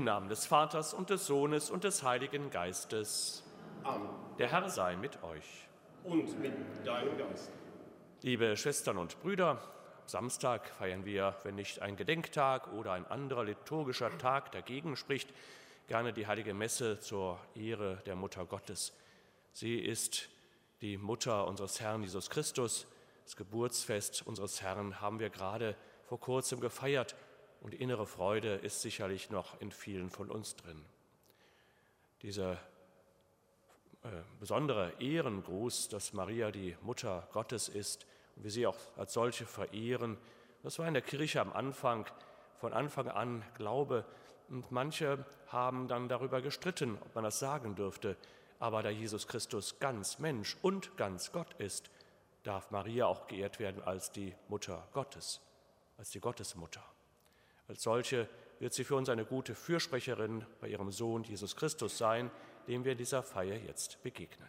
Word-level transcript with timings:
Im 0.00 0.04
Namen 0.04 0.30
des 0.30 0.46
Vaters 0.46 0.94
und 0.94 1.10
des 1.10 1.26
Sohnes 1.26 1.68
und 1.68 1.84
des 1.84 2.02
Heiligen 2.02 2.48
Geistes. 2.48 3.44
Amen. 3.84 4.08
Der 4.38 4.50
Herr 4.50 4.70
sei 4.70 4.96
mit 4.96 5.22
euch. 5.22 5.68
Und 6.04 6.40
mit 6.40 6.54
deinem 6.86 7.18
Geist. 7.18 7.52
Liebe 8.22 8.56
Schwestern 8.56 8.96
und 8.96 9.20
Brüder, 9.20 9.60
Samstag 10.06 10.70
feiern 10.70 11.04
wir, 11.04 11.36
wenn 11.42 11.56
nicht 11.56 11.82
ein 11.82 11.96
Gedenktag 11.96 12.72
oder 12.72 12.92
ein 12.92 13.04
anderer 13.08 13.44
liturgischer 13.44 14.16
Tag 14.16 14.52
dagegen 14.52 14.96
spricht, 14.96 15.34
gerne 15.86 16.14
die 16.14 16.26
heilige 16.26 16.54
Messe 16.54 16.98
zur 17.00 17.38
Ehre 17.54 17.98
der 18.06 18.16
Mutter 18.16 18.46
Gottes. 18.46 18.94
Sie 19.52 19.78
ist 19.78 20.30
die 20.80 20.96
Mutter 20.96 21.46
unseres 21.46 21.78
Herrn 21.78 22.00
Jesus 22.00 22.30
Christus. 22.30 22.86
Das 23.26 23.36
Geburtsfest 23.36 24.26
unseres 24.26 24.62
Herrn 24.62 25.02
haben 25.02 25.20
wir 25.20 25.28
gerade 25.28 25.76
vor 26.06 26.18
kurzem 26.18 26.58
gefeiert 26.58 27.16
und 27.60 27.74
innere 27.74 28.06
Freude 28.06 28.54
ist 28.54 28.80
sicherlich 28.82 29.30
noch 29.30 29.60
in 29.60 29.70
vielen 29.70 30.10
von 30.10 30.30
uns 30.30 30.56
drin. 30.56 30.84
Dieser 32.22 32.54
äh, 34.02 34.08
besondere 34.38 34.92
Ehrengruß, 34.98 35.88
dass 35.88 36.12
Maria 36.12 36.50
die 36.50 36.76
Mutter 36.82 37.28
Gottes 37.32 37.68
ist 37.68 38.06
und 38.36 38.44
wir 38.44 38.50
sie 38.50 38.66
auch 38.66 38.78
als 38.96 39.12
solche 39.12 39.44
verehren, 39.46 40.16
das 40.62 40.78
war 40.78 40.86
in 40.86 40.94
der 40.94 41.02
Kirche 41.02 41.40
am 41.40 41.52
Anfang, 41.52 42.06
von 42.58 42.72
Anfang 42.72 43.08
an 43.08 43.42
Glaube. 43.54 44.04
Und 44.50 44.70
manche 44.70 45.24
haben 45.48 45.88
dann 45.88 46.08
darüber 46.08 46.42
gestritten, 46.42 46.98
ob 47.00 47.14
man 47.14 47.24
das 47.24 47.38
sagen 47.38 47.74
dürfte. 47.76 48.16
Aber 48.58 48.82
da 48.82 48.90
Jesus 48.90 49.26
Christus 49.26 49.78
ganz 49.78 50.18
Mensch 50.18 50.56
und 50.60 50.96
ganz 50.98 51.32
Gott 51.32 51.54
ist, 51.54 51.90
darf 52.42 52.70
Maria 52.70 53.06
auch 53.06 53.26
geehrt 53.26 53.58
werden 53.58 53.82
als 53.82 54.12
die 54.12 54.34
Mutter 54.48 54.86
Gottes, 54.92 55.40
als 55.96 56.10
die 56.10 56.20
Gottesmutter. 56.20 56.82
Als 57.70 57.84
solche 57.84 58.28
wird 58.58 58.72
sie 58.74 58.82
für 58.82 58.96
uns 58.96 59.08
eine 59.08 59.24
gute 59.24 59.54
Fürsprecherin 59.54 60.44
bei 60.60 60.66
ihrem 60.66 60.90
Sohn 60.90 61.22
Jesus 61.22 61.54
Christus 61.54 61.96
sein, 61.96 62.28
dem 62.66 62.84
wir 62.84 62.96
dieser 62.96 63.22
Feier 63.22 63.54
jetzt 63.54 64.02
begegnen. 64.02 64.48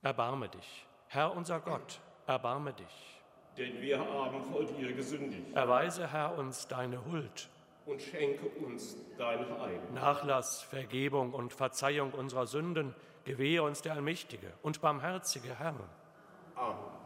Erbarme 0.00 0.48
dich, 0.48 0.86
Herr 1.08 1.34
unser 1.34 1.58
Gott, 1.58 2.00
erbarme 2.28 2.72
dich. 2.72 3.20
Denn 3.58 3.82
wir 3.82 3.98
haben 3.98 4.44
vor 4.44 4.62
dir 4.64 4.92
gesündigt. 4.92 5.52
Erweise, 5.52 6.06
Herr, 6.06 6.38
uns 6.38 6.68
deine 6.68 7.04
Huld. 7.04 7.50
Und 7.84 8.00
schenke 8.00 8.46
uns 8.64 8.96
dein 9.18 9.58
Heil. 9.58 9.80
Nachlass, 9.92 10.62
Vergebung 10.62 11.32
und 11.32 11.52
Verzeihung 11.52 12.12
unserer 12.12 12.46
Sünden 12.46 12.94
gewähre 13.24 13.64
uns 13.64 13.82
der 13.82 13.94
allmächtige 13.94 14.52
und 14.62 14.80
barmherzige 14.80 15.58
Herr. 15.58 15.74
Amen. 16.54 17.01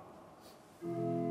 Herr, 0.82 1.25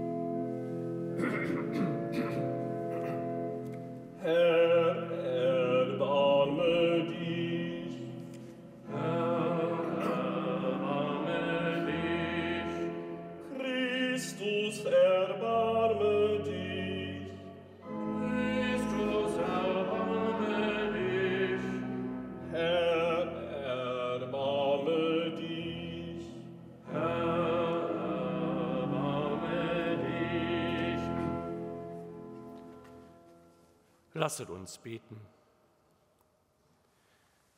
Lasset 34.16 34.50
uns 34.50 34.78
beten. 34.78 35.20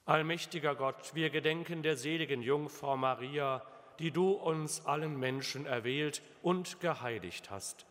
Allmächtiger 0.05 0.73
Gott, 0.73 1.13
wir 1.13 1.29
gedenken 1.29 1.83
der 1.83 1.95
seligen 1.95 2.41
Jungfrau 2.41 2.97
Maria, 2.97 3.61
die 3.99 4.09
du 4.09 4.31
uns 4.31 4.83
allen 4.87 5.19
Menschen 5.19 5.67
erwählt 5.67 6.23
und 6.41 6.79
geheiligt 6.79 7.51
hast. 7.51 7.85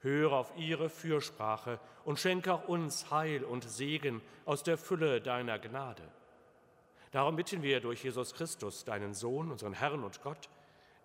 Höre 0.00 0.32
auf 0.32 0.52
ihre 0.56 0.88
Fürsprache 0.88 1.78
und 2.04 2.18
schenke 2.18 2.52
auch 2.52 2.66
uns 2.66 3.12
Heil 3.12 3.44
und 3.44 3.62
Segen 3.62 4.22
aus 4.44 4.64
der 4.64 4.76
Fülle 4.76 5.20
deiner 5.20 5.60
Gnade. 5.60 6.02
Darum 7.12 7.36
bitten 7.36 7.62
wir 7.62 7.80
durch 7.80 8.02
Jesus 8.02 8.34
Christus, 8.34 8.84
deinen 8.84 9.14
Sohn, 9.14 9.52
unseren 9.52 9.74
Herrn 9.74 10.02
und 10.02 10.20
Gott, 10.22 10.48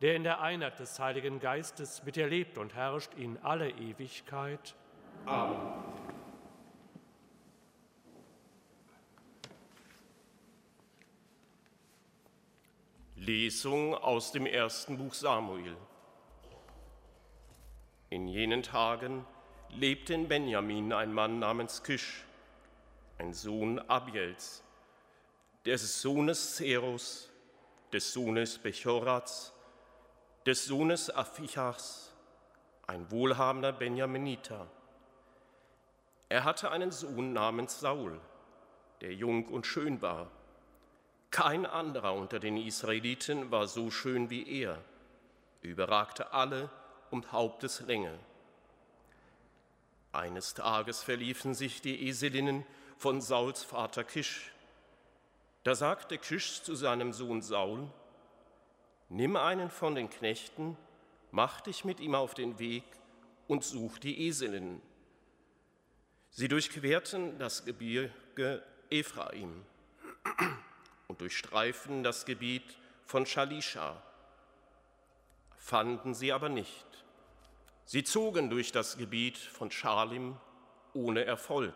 der 0.02 0.16
in 0.16 0.24
der 0.24 0.42
Einheit 0.42 0.80
des 0.80 1.00
Heiligen 1.00 1.40
Geistes 1.40 2.04
mit 2.04 2.16
dir 2.16 2.28
lebt 2.28 2.58
und 2.58 2.74
herrscht 2.74 3.14
in 3.14 3.38
alle 3.44 3.70
Ewigkeit. 3.70 4.74
Amen. 5.26 6.05
Lesung 13.26 13.96
aus 13.96 14.32
dem 14.32 14.46
ersten 14.46 15.00
Buch 15.00 15.16
Samuel. 15.16 15.76
In 18.12 18.28
jenen 18.28 18.62
Tagen 18.62 19.26
lebte 19.70 20.14
in 20.14 20.28
Benjamin 20.28 20.94
ein 20.94 21.12
Mann 21.12 21.40
namens 21.40 21.82
Kisch, 21.82 22.24
ein 23.18 23.34
Sohn 23.34 23.80
Abiels, 23.80 24.64
des 25.66 26.04
Sohnes 26.04 26.56
Zerus, 26.56 27.32
des 27.92 28.14
Sohnes 28.14 28.60
Bechorats, 28.60 29.54
des 30.46 30.66
Sohnes 30.66 31.10
Afichas, 31.10 32.14
ein 32.86 33.10
wohlhabender 33.10 33.74
Benjaminiter. 33.74 34.68
Er 36.30 36.44
hatte 36.44 36.70
einen 36.70 36.92
Sohn 36.92 37.34
namens 37.34 37.80
Saul, 37.80 38.22
der 39.02 39.14
jung 39.14 39.48
und 39.48 39.66
schön 39.66 40.04
war. 40.04 40.30
Kein 41.32 41.66
anderer 41.66 42.14
unter 42.14 42.40
den 42.40 42.58
Israeliten 42.58 43.52
war 43.52 43.68
so 43.68 43.92
schön 43.92 44.30
wie 44.30 44.62
er, 44.62 44.82
überragte 45.62 46.32
alle 46.32 46.70
um 47.12 47.32
Haupteslänge. 47.32 48.18
Eines 50.12 50.54
Tages 50.54 51.04
verliefen 51.04 51.54
sich 51.54 51.82
die 51.82 52.08
Eselinnen 52.08 52.66
von 52.98 53.20
Sauls 53.22 53.64
Vater 53.64 54.04
Kisch. 54.04 54.54
Da 55.64 55.76
sagte 55.76 56.18
Kisch 56.18 56.62
zu 56.62 56.76
seinem 56.76 57.12
Sohn 57.12 57.42
Saul, 57.42 57.90
Nimm 59.10 59.36
einen 59.36 59.70
von 59.70 59.94
den 59.94 60.10
Knechten, 60.10 60.78
mach 61.32 61.62
dich 61.62 61.86
mit 61.86 62.00
ihm 62.00 62.16
auf 62.16 62.34
den 62.34 62.58
Weg 62.60 62.84
und 63.48 63.64
such 63.64 64.00
die 64.00 64.28
Eselinnen. 64.28 64.82
Sie 66.32 66.48
durchquerten 66.48 67.38
das 67.38 67.66
Gebirge 67.66 68.64
Ephraim 68.90 69.66
und 71.08 71.22
durchstreiften 71.22 72.04
das 72.04 72.26
Gebiet 72.26 72.78
von 73.06 73.26
Shalisha, 73.26 74.02
fanden 75.58 76.14
sie 76.14 76.32
aber 76.32 76.50
nicht. 76.50 76.86
Sie 77.86 78.04
zogen 78.04 78.50
durch 78.50 78.72
das 78.72 78.98
Gebiet 78.98 79.38
von 79.38 79.70
Schalim 79.70 80.38
ohne 80.94 81.26
Erfolg. 81.26 81.76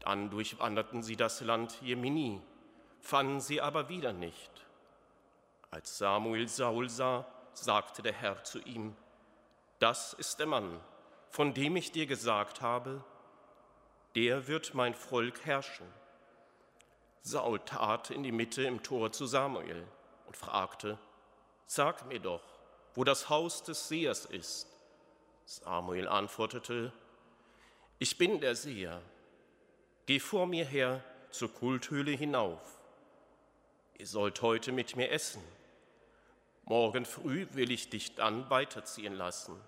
Dann 0.00 0.30
durchwanderten 0.30 1.02
sie 1.02 1.16
das 1.16 1.40
Land 1.40 1.80
Jemini, 1.82 2.40
fanden 3.00 3.40
sie 3.40 3.60
aber 3.60 3.88
wieder 3.88 4.12
nicht. 4.12 4.50
Als 5.70 5.98
Samuel 5.98 6.48
Saul 6.48 6.88
sah, 6.88 7.26
sagte 7.52 8.02
der 8.02 8.14
Herr 8.14 8.42
zu 8.44 8.60
ihm, 8.60 8.96
das 9.78 10.12
ist 10.14 10.38
der 10.38 10.46
Mann, 10.46 10.80
von 11.30 11.54
dem 11.54 11.76
ich 11.76 11.92
dir 11.92 12.06
gesagt 12.06 12.62
habe, 12.62 13.04
der 14.14 14.48
wird 14.48 14.74
mein 14.74 14.94
Volk 14.94 15.44
herrschen. 15.44 15.86
Saul 17.22 17.58
tat 17.60 18.10
in 18.10 18.22
die 18.22 18.32
Mitte 18.32 18.62
im 18.62 18.82
Tor 18.82 19.12
zu 19.12 19.26
Samuel 19.26 19.86
und 20.26 20.36
fragte, 20.36 20.98
Sag 21.66 22.06
mir 22.06 22.20
doch, 22.20 22.42
wo 22.94 23.04
das 23.04 23.28
Haus 23.28 23.62
des 23.62 23.88
Sehers 23.88 24.24
ist. 24.24 24.66
Samuel 25.44 26.08
antwortete, 26.08 26.92
Ich 27.98 28.18
bin 28.18 28.40
der 28.40 28.54
Seher. 28.54 29.02
Geh 30.06 30.20
vor 30.20 30.46
mir 30.46 30.64
her 30.64 31.04
zur 31.30 31.52
Kulthöhle 31.52 32.12
hinauf. 32.12 32.60
Ihr 33.98 34.06
sollt 34.06 34.40
heute 34.42 34.72
mit 34.72 34.96
mir 34.96 35.10
essen. 35.10 35.42
Morgen 36.64 37.04
früh 37.04 37.46
will 37.52 37.70
ich 37.70 37.90
dich 37.90 38.14
dann 38.14 38.48
weiterziehen 38.50 39.14
lassen. 39.14 39.58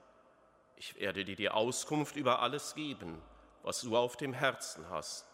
Ich 0.77 0.97
werde 0.97 1.25
dir 1.25 1.37
die 1.37 1.51
Auskunft 1.51 2.17
über 2.17 2.41
alles 2.41 2.75
geben, 2.75 3.21
was 3.63 3.83
du 3.83 3.97
auf 3.97 4.17
dem 4.17 4.33
Herzen 4.33 4.89
hast. 4.89 5.27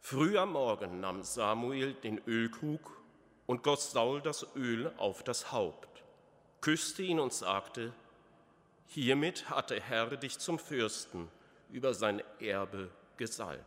Früh 0.00 0.38
am 0.38 0.52
Morgen 0.52 1.00
nahm 1.00 1.22
Samuel 1.22 1.94
den 1.94 2.18
Ölkrug 2.26 3.00
und 3.46 3.62
goss 3.62 3.92
Saul 3.92 4.20
das 4.20 4.46
Öl 4.56 4.92
auf 4.96 5.22
das 5.22 5.52
Haupt, 5.52 6.02
küsste 6.60 7.02
ihn 7.02 7.20
und 7.20 7.32
sagte, 7.32 7.92
Hiermit 8.86 9.48
hat 9.48 9.70
der 9.70 9.80
Herr 9.80 10.16
dich 10.16 10.38
zum 10.38 10.58
Fürsten 10.58 11.28
über 11.70 11.94
sein 11.94 12.22
Erbe 12.40 12.90
gesalbt. 13.16 13.64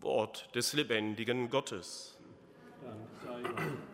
Wort 0.00 0.52
des 0.56 0.72
lebendigen 0.72 1.48
Gottes. 1.48 2.18
Dank 2.82 3.08
sei 3.24 3.42
Gott. 3.48 3.91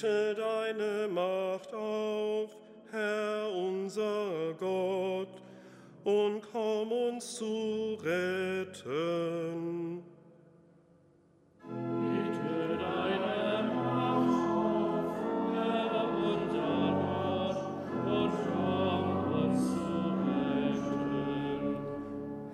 Biete 0.00 0.36
deine 0.36 1.08
Macht 1.08 1.74
auf, 1.74 2.50
Herr 2.92 3.52
unser 3.52 4.54
Gott, 4.56 5.42
und 6.04 6.40
komm 6.52 6.92
uns 6.92 7.34
zu 7.34 7.98
retten. 8.04 10.04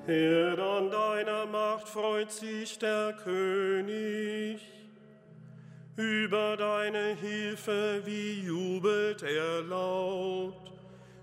Herr, 0.07 0.59
an 0.59 0.91
deiner 0.91 1.47
Macht 1.47 1.89
freut 1.89 2.33
sich 2.33 2.79
der 2.79 3.13
König. 3.23 4.74
Über 6.05 6.57
deine 6.59 7.17
Hilfe, 7.17 8.03
wie 8.05 8.43
jubelt 8.43 9.23
er 9.23 9.63
laut. 9.63 10.73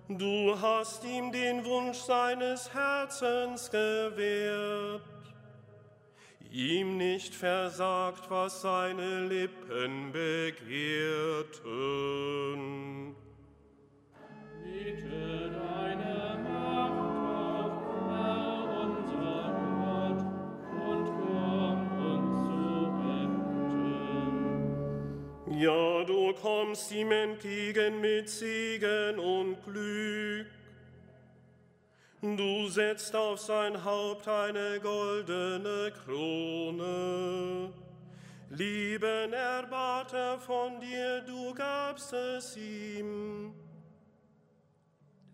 Du 0.10 0.60
hast 0.60 1.04
ihm 1.04 1.31
den 1.31 1.63
Wunsch 1.63 2.00
seines 2.00 2.74
Herzens 2.74 3.69
gewährt. 3.69 5.04
Ihm 6.51 6.98
nicht 6.98 7.36
versagt, 7.36 8.28
was 8.31 8.62
seine 8.62 9.28
Lippen 9.28 10.12
begehrten. 10.12 11.51
Ja, 25.62 26.03
du 26.03 26.34
kommst 26.34 26.91
ihm 26.91 27.12
entgegen 27.12 28.01
mit 28.01 28.27
Segen 28.27 29.20
und 29.20 29.63
Glück. 29.63 30.48
Du 32.20 32.68
setzt 32.68 33.15
auf 33.15 33.39
sein 33.39 33.84
Haupt 33.86 34.27
eine 34.27 34.80
goldene 34.80 35.94
Krone. 36.03 37.72
Lieben 38.50 39.34
erbat 39.34 40.13
er 40.13 40.39
von 40.39 40.80
dir, 40.80 41.22
du 41.27 41.53
gabst 41.53 42.12
es 42.12 42.58
ihm. 42.58 43.53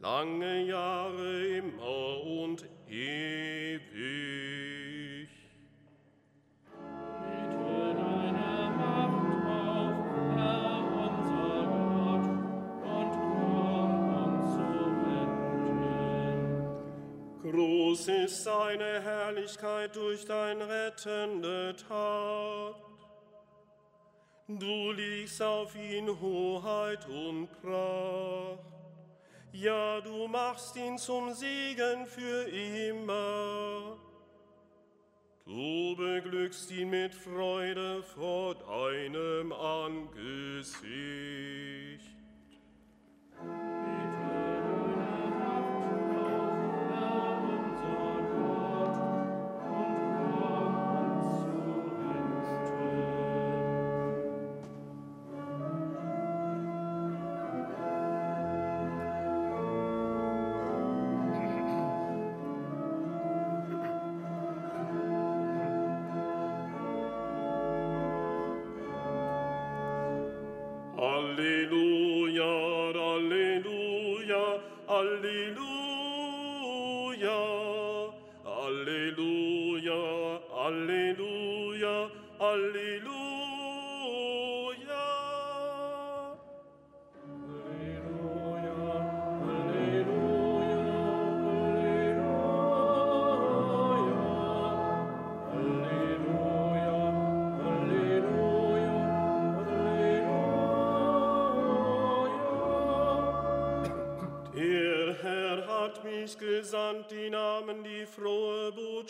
Lange 0.01 0.63
Jahre 0.65 1.57
immer 1.59 2.21
und 2.25 2.65
ewig. 2.89 4.66
Groß 17.97 18.07
ist 18.09 18.43
seine 18.43 19.01
Herrlichkeit 19.01 19.95
durch 19.95 20.23
dein 20.25 20.61
rettende 20.61 21.75
Tat. 21.87 22.75
Du 24.47 24.91
liegst 24.91 25.41
auf 25.41 25.75
ihn 25.75 26.07
Hoheit 26.07 27.07
und 27.07 27.47
Pracht. 27.61 28.59
Ja, 29.51 29.99
du 30.01 30.27
machst 30.27 30.75
ihn 30.75 30.99
zum 30.99 31.33
Segen 31.33 32.05
für 32.05 32.43
immer. 32.47 33.97
Du 35.45 35.95
beglückst 35.95 36.69
ihn 36.71 36.91
mit 36.91 37.15
Freude 37.15 38.03
vor 38.03 38.53
deinem 38.55 39.51
Angesicht. 39.53 40.77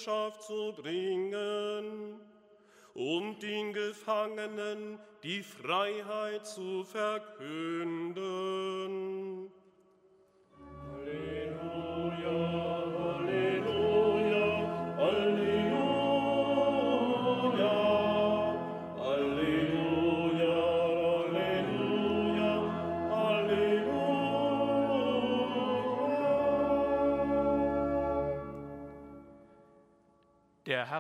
Frohe 0.08 0.32
Botschaft 0.32 0.44
zu 0.44 0.74
bringen 0.74 2.20
und 2.94 3.42
den 3.42 3.74
Gefangenen 3.74 4.98
die 5.24 5.44
Freiheit 5.44 6.48
zu 6.48 6.84
verkünden. 6.86 8.16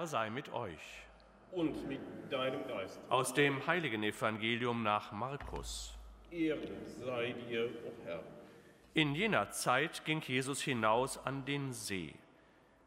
Herr 0.07 0.11
sei 0.11 0.29
mit 0.29 0.53
euch. 0.53 1.03
Und 1.51 1.85
mit 1.85 1.99
deinem 2.31 2.65
Geist. 2.65 2.97
Aus 3.09 3.33
dem 3.33 3.67
heiligen 3.67 4.03
Evangelium 4.03 4.81
nach 4.81 5.11
Markus. 5.11 5.93
Ehre 6.31 6.65
sei 7.03 7.33
dir, 7.33 7.65
o 7.65 8.05
Herr. 8.05 8.23
In 8.93 9.15
jener 9.15 9.51
Zeit 9.51 10.05
ging 10.05 10.21
Jesus 10.21 10.61
hinaus 10.61 11.17
an 11.25 11.43
den 11.43 11.73
See. 11.73 12.15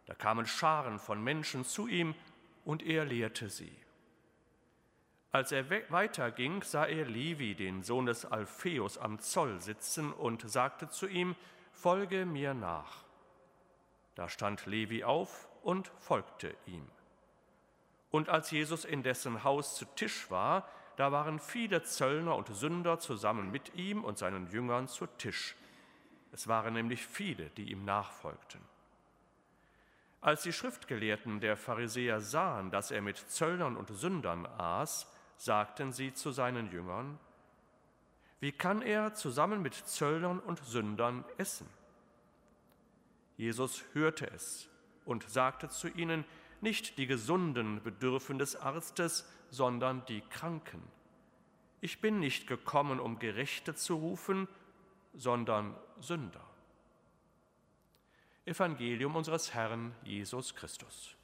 Da 0.07 0.15
kamen 0.15 0.47
Scharen 0.47 0.99
von 0.99 1.23
Menschen 1.23 1.67
zu 1.67 1.89
ihm 1.89 2.15
und 2.65 2.83
er 2.83 3.05
lehrte 3.05 3.51
sie. 3.51 3.77
Als 5.31 5.53
er 5.53 5.69
we- 5.69 5.85
weiterging, 5.91 6.63
sah 6.63 6.87
er 6.87 7.05
Levi, 7.05 7.55
den 7.55 7.83
Sohn 7.83 8.07
des 8.07 8.25
Alpheus, 8.25 8.97
am 8.97 9.19
Zoll 9.19 9.61
sitzen 9.61 10.11
und 10.11 10.51
sagte 10.51 10.89
zu 10.89 11.07
ihm, 11.07 11.37
Folge 11.73 12.25
mir 12.25 12.55
nach. 12.55 13.05
Da 14.15 14.31
stand 14.31 14.65
Levi 14.65 15.05
auf 15.05 15.49
und 15.63 15.89
folgte 15.99 16.55
ihm. 16.67 16.89
Und 18.11 18.29
als 18.29 18.51
Jesus 18.51 18.85
in 18.85 19.03
dessen 19.03 19.45
Haus 19.45 19.77
zu 19.77 19.85
Tisch 19.85 20.31
war, 20.31 20.69
da 20.97 21.13
waren 21.13 21.39
viele 21.39 21.83
Zöllner 21.83 22.37
und 22.37 22.55
Sünder 22.55 22.99
zusammen 22.99 23.51
mit 23.51 23.75
ihm 23.75 24.05
und 24.05 24.19
seinen 24.19 24.51
Jüngern 24.51 24.89
zu 24.89 25.07
Tisch. 25.07 25.57
Es 26.33 26.49
waren 26.49 26.75
nämlich 26.75 27.07
viele, 27.07 27.51
die 27.51 27.71
ihm 27.71 27.85
nachfolgten. 27.85 28.61
Als 30.21 30.43
die 30.43 30.53
Schriftgelehrten 30.53 31.41
der 31.41 31.57
Pharisäer 31.57 32.21
sahen, 32.21 32.71
dass 32.71 32.91
er 32.91 33.01
mit 33.01 33.17
Zöllnern 33.17 33.77
und 33.77 33.89
Sündern 33.89 34.47
aß, 34.47 35.11
sagten 35.39 35.93
sie 35.93 36.13
zu 36.13 36.31
seinen 36.33 36.71
Jüngern, 36.71 37.19
wie 38.41 38.53
kann 38.53 38.83
er 38.83 39.15
zusammen 39.15 39.63
mit 39.63 39.75
Zöllnern 39.75 40.39
und 40.39 40.63
Sündern 40.65 41.25
essen? 41.39 41.69
Jesus 43.37 43.85
hörte 43.93 44.31
es 44.31 44.69
und 45.07 45.29
sagte 45.29 45.69
zu 45.69 45.89
ihnen, 45.89 46.25
nicht 46.63 46.99
die 46.99 47.07
Gesunden 47.07 47.83
bedürfen 47.83 48.39
des 48.39 48.57
Arztes, 48.57 49.29
sondern 49.51 50.05
die 50.07 50.21
Kranken. 50.23 50.83
Ich 51.81 52.01
bin 52.01 52.21
nicht 52.21 52.47
gekommen, 52.47 53.01
um 53.01 53.19
Gerechte 53.19 53.75
zu 53.75 53.97
rufen, 53.97 54.49
sondern 55.15 55.75
Sünder. 56.01 56.45
Evangelium 58.45 59.17
unseres 59.17 59.55
Herrn 59.55 59.95
Jesus 60.03 60.55
Christus. 60.55 61.15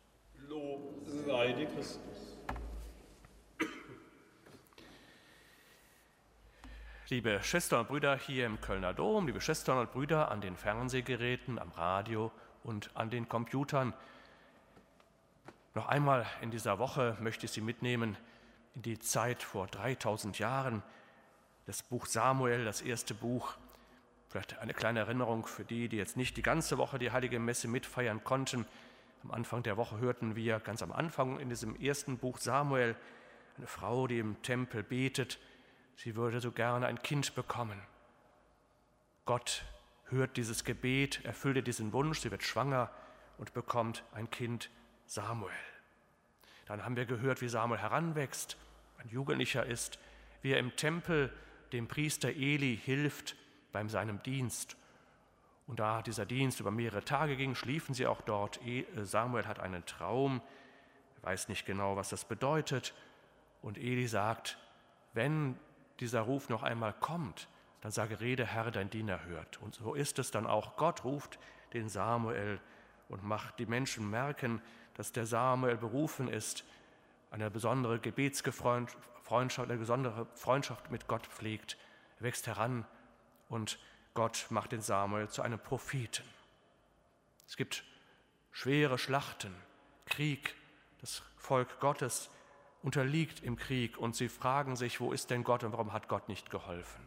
Lob 0.48 1.06
sei 1.26 1.52
dir 1.52 1.66
Christus. 1.66 2.36
Liebe 7.08 7.40
Schwestern 7.42 7.80
und 7.80 7.88
Brüder 7.88 8.16
hier 8.16 8.46
im 8.46 8.60
Kölner 8.60 8.92
Dom, 8.92 9.28
liebe 9.28 9.40
Schwestern 9.40 9.78
und 9.78 9.92
Brüder 9.92 10.30
an 10.30 10.40
den 10.40 10.56
Fernsehgeräten, 10.56 11.58
am 11.58 11.70
Radio 11.70 12.32
und 12.64 12.90
an 12.94 13.10
den 13.10 13.28
Computern. 13.28 13.94
Noch 15.76 15.88
einmal 15.88 16.24
in 16.40 16.50
dieser 16.50 16.78
Woche 16.78 17.18
möchte 17.20 17.44
ich 17.44 17.52
Sie 17.52 17.60
mitnehmen 17.60 18.16
in 18.76 18.80
die 18.80 18.98
Zeit 18.98 19.42
vor 19.42 19.66
3000 19.66 20.38
Jahren. 20.38 20.82
Das 21.66 21.82
Buch 21.82 22.06
Samuel, 22.06 22.64
das 22.64 22.80
erste 22.80 23.12
Buch. 23.12 23.58
Vielleicht 24.30 24.58
eine 24.58 24.72
kleine 24.72 25.00
Erinnerung 25.00 25.44
für 25.44 25.66
die, 25.66 25.90
die 25.90 25.98
jetzt 25.98 26.16
nicht 26.16 26.38
die 26.38 26.42
ganze 26.42 26.78
Woche 26.78 26.98
die 26.98 27.10
heilige 27.10 27.38
Messe 27.38 27.68
mitfeiern 27.68 28.24
konnten. 28.24 28.64
Am 29.22 29.32
Anfang 29.32 29.62
der 29.64 29.76
Woche 29.76 29.98
hörten 29.98 30.34
wir 30.34 30.60
ganz 30.60 30.82
am 30.82 30.92
Anfang 30.92 31.38
in 31.40 31.50
diesem 31.50 31.78
ersten 31.78 32.16
Buch 32.16 32.38
Samuel 32.38 32.96
eine 33.58 33.66
Frau, 33.66 34.06
die 34.06 34.18
im 34.18 34.40
Tempel 34.40 34.82
betet, 34.82 35.38
sie 35.94 36.16
würde 36.16 36.40
so 36.40 36.52
gerne 36.52 36.86
ein 36.86 37.02
Kind 37.02 37.34
bekommen. 37.34 37.78
Gott 39.26 39.62
hört 40.06 40.38
dieses 40.38 40.64
Gebet, 40.64 41.22
erfüllt 41.26 41.66
diesen 41.66 41.92
Wunsch, 41.92 42.20
sie 42.20 42.30
wird 42.30 42.44
schwanger 42.44 42.90
und 43.36 43.52
bekommt 43.52 44.04
ein 44.14 44.30
Kind, 44.30 44.70
Samuel. 45.06 45.52
Dann 46.66 46.84
haben 46.84 46.96
wir 46.96 47.06
gehört, 47.06 47.40
wie 47.40 47.48
Samuel 47.48 47.80
heranwächst, 47.80 48.56
ein 48.98 49.08
Jugendlicher 49.08 49.64
ist, 49.64 49.98
wie 50.42 50.52
er 50.52 50.58
im 50.58 50.74
Tempel 50.76 51.32
dem 51.72 51.86
Priester 51.88 52.28
Eli 52.28 52.76
hilft 52.76 53.36
bei 53.72 53.86
seinem 53.86 54.22
Dienst. 54.22 54.76
Und 55.66 55.80
da 55.80 56.02
dieser 56.02 56.26
Dienst 56.26 56.60
über 56.60 56.70
mehrere 56.70 57.04
Tage 57.04 57.36
ging, 57.36 57.54
schliefen 57.54 57.94
sie 57.94 58.06
auch 58.06 58.20
dort. 58.20 58.60
E, 58.64 58.84
Samuel 59.02 59.46
hat 59.46 59.60
einen 59.60 59.84
Traum, 59.86 60.40
er 61.16 61.28
weiß 61.28 61.48
nicht 61.48 61.66
genau, 61.66 61.96
was 61.96 62.08
das 62.08 62.24
bedeutet. 62.24 62.94
Und 63.62 63.78
Eli 63.78 64.06
sagt, 64.06 64.58
wenn 65.12 65.56
dieser 66.00 66.20
Ruf 66.20 66.48
noch 66.48 66.62
einmal 66.62 66.92
kommt, 66.92 67.48
dann 67.80 67.90
sage, 67.90 68.20
rede 68.20 68.46
Herr, 68.46 68.70
dein 68.70 68.90
Diener 68.90 69.24
hört. 69.24 69.60
Und 69.62 69.74
so 69.74 69.94
ist 69.94 70.18
es 70.18 70.30
dann 70.30 70.46
auch. 70.46 70.76
Gott 70.76 71.04
ruft 71.04 71.38
den 71.72 71.88
Samuel 71.88 72.60
und 73.08 73.24
macht 73.24 73.58
die 73.58 73.66
Menschen 73.66 74.10
merken, 74.10 74.60
dass 74.96 75.12
der 75.12 75.26
Samuel 75.26 75.76
berufen 75.76 76.28
ist, 76.28 76.64
eine 77.30 77.50
besondere 77.50 77.98
Gebetsfreundschaft, 77.98 79.68
eine 79.70 79.78
besondere 79.78 80.26
Freundschaft 80.34 80.90
mit 80.90 81.06
Gott 81.06 81.26
pflegt. 81.26 81.76
Wächst 82.18 82.46
heran 82.46 82.86
und 83.48 83.78
Gott 84.14 84.46
macht 84.48 84.72
den 84.72 84.80
Samuel 84.80 85.28
zu 85.28 85.42
einem 85.42 85.58
Propheten. 85.58 86.24
Es 87.46 87.56
gibt 87.56 87.84
schwere 88.52 88.98
Schlachten, 88.98 89.54
Krieg. 90.06 90.54
Das 91.02 91.22
Volk 91.36 91.78
Gottes 91.78 92.30
unterliegt 92.82 93.42
im 93.42 93.56
Krieg 93.56 93.98
und 93.98 94.16
sie 94.16 94.30
fragen 94.30 94.76
sich, 94.76 94.98
wo 95.00 95.12
ist 95.12 95.30
denn 95.30 95.44
Gott 95.44 95.62
und 95.62 95.72
warum 95.72 95.92
hat 95.92 96.08
Gott 96.08 96.28
nicht 96.28 96.50
geholfen? 96.50 97.06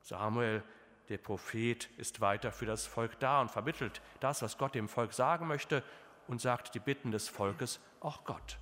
Samuel, 0.00 0.62
der 1.10 1.18
Prophet, 1.18 1.90
ist 1.98 2.22
weiter 2.22 2.50
für 2.50 2.64
das 2.64 2.86
Volk 2.86 3.18
da 3.20 3.42
und 3.42 3.50
vermittelt 3.50 4.00
das, 4.20 4.40
was 4.40 4.56
Gott 4.56 4.74
dem 4.74 4.88
Volk 4.88 5.12
sagen 5.12 5.46
möchte 5.46 5.82
und 6.30 6.40
sagt 6.40 6.76
die 6.76 6.78
Bitten 6.78 7.10
des 7.10 7.28
Volkes 7.28 7.80
auch 7.98 8.22
Gott. 8.22 8.58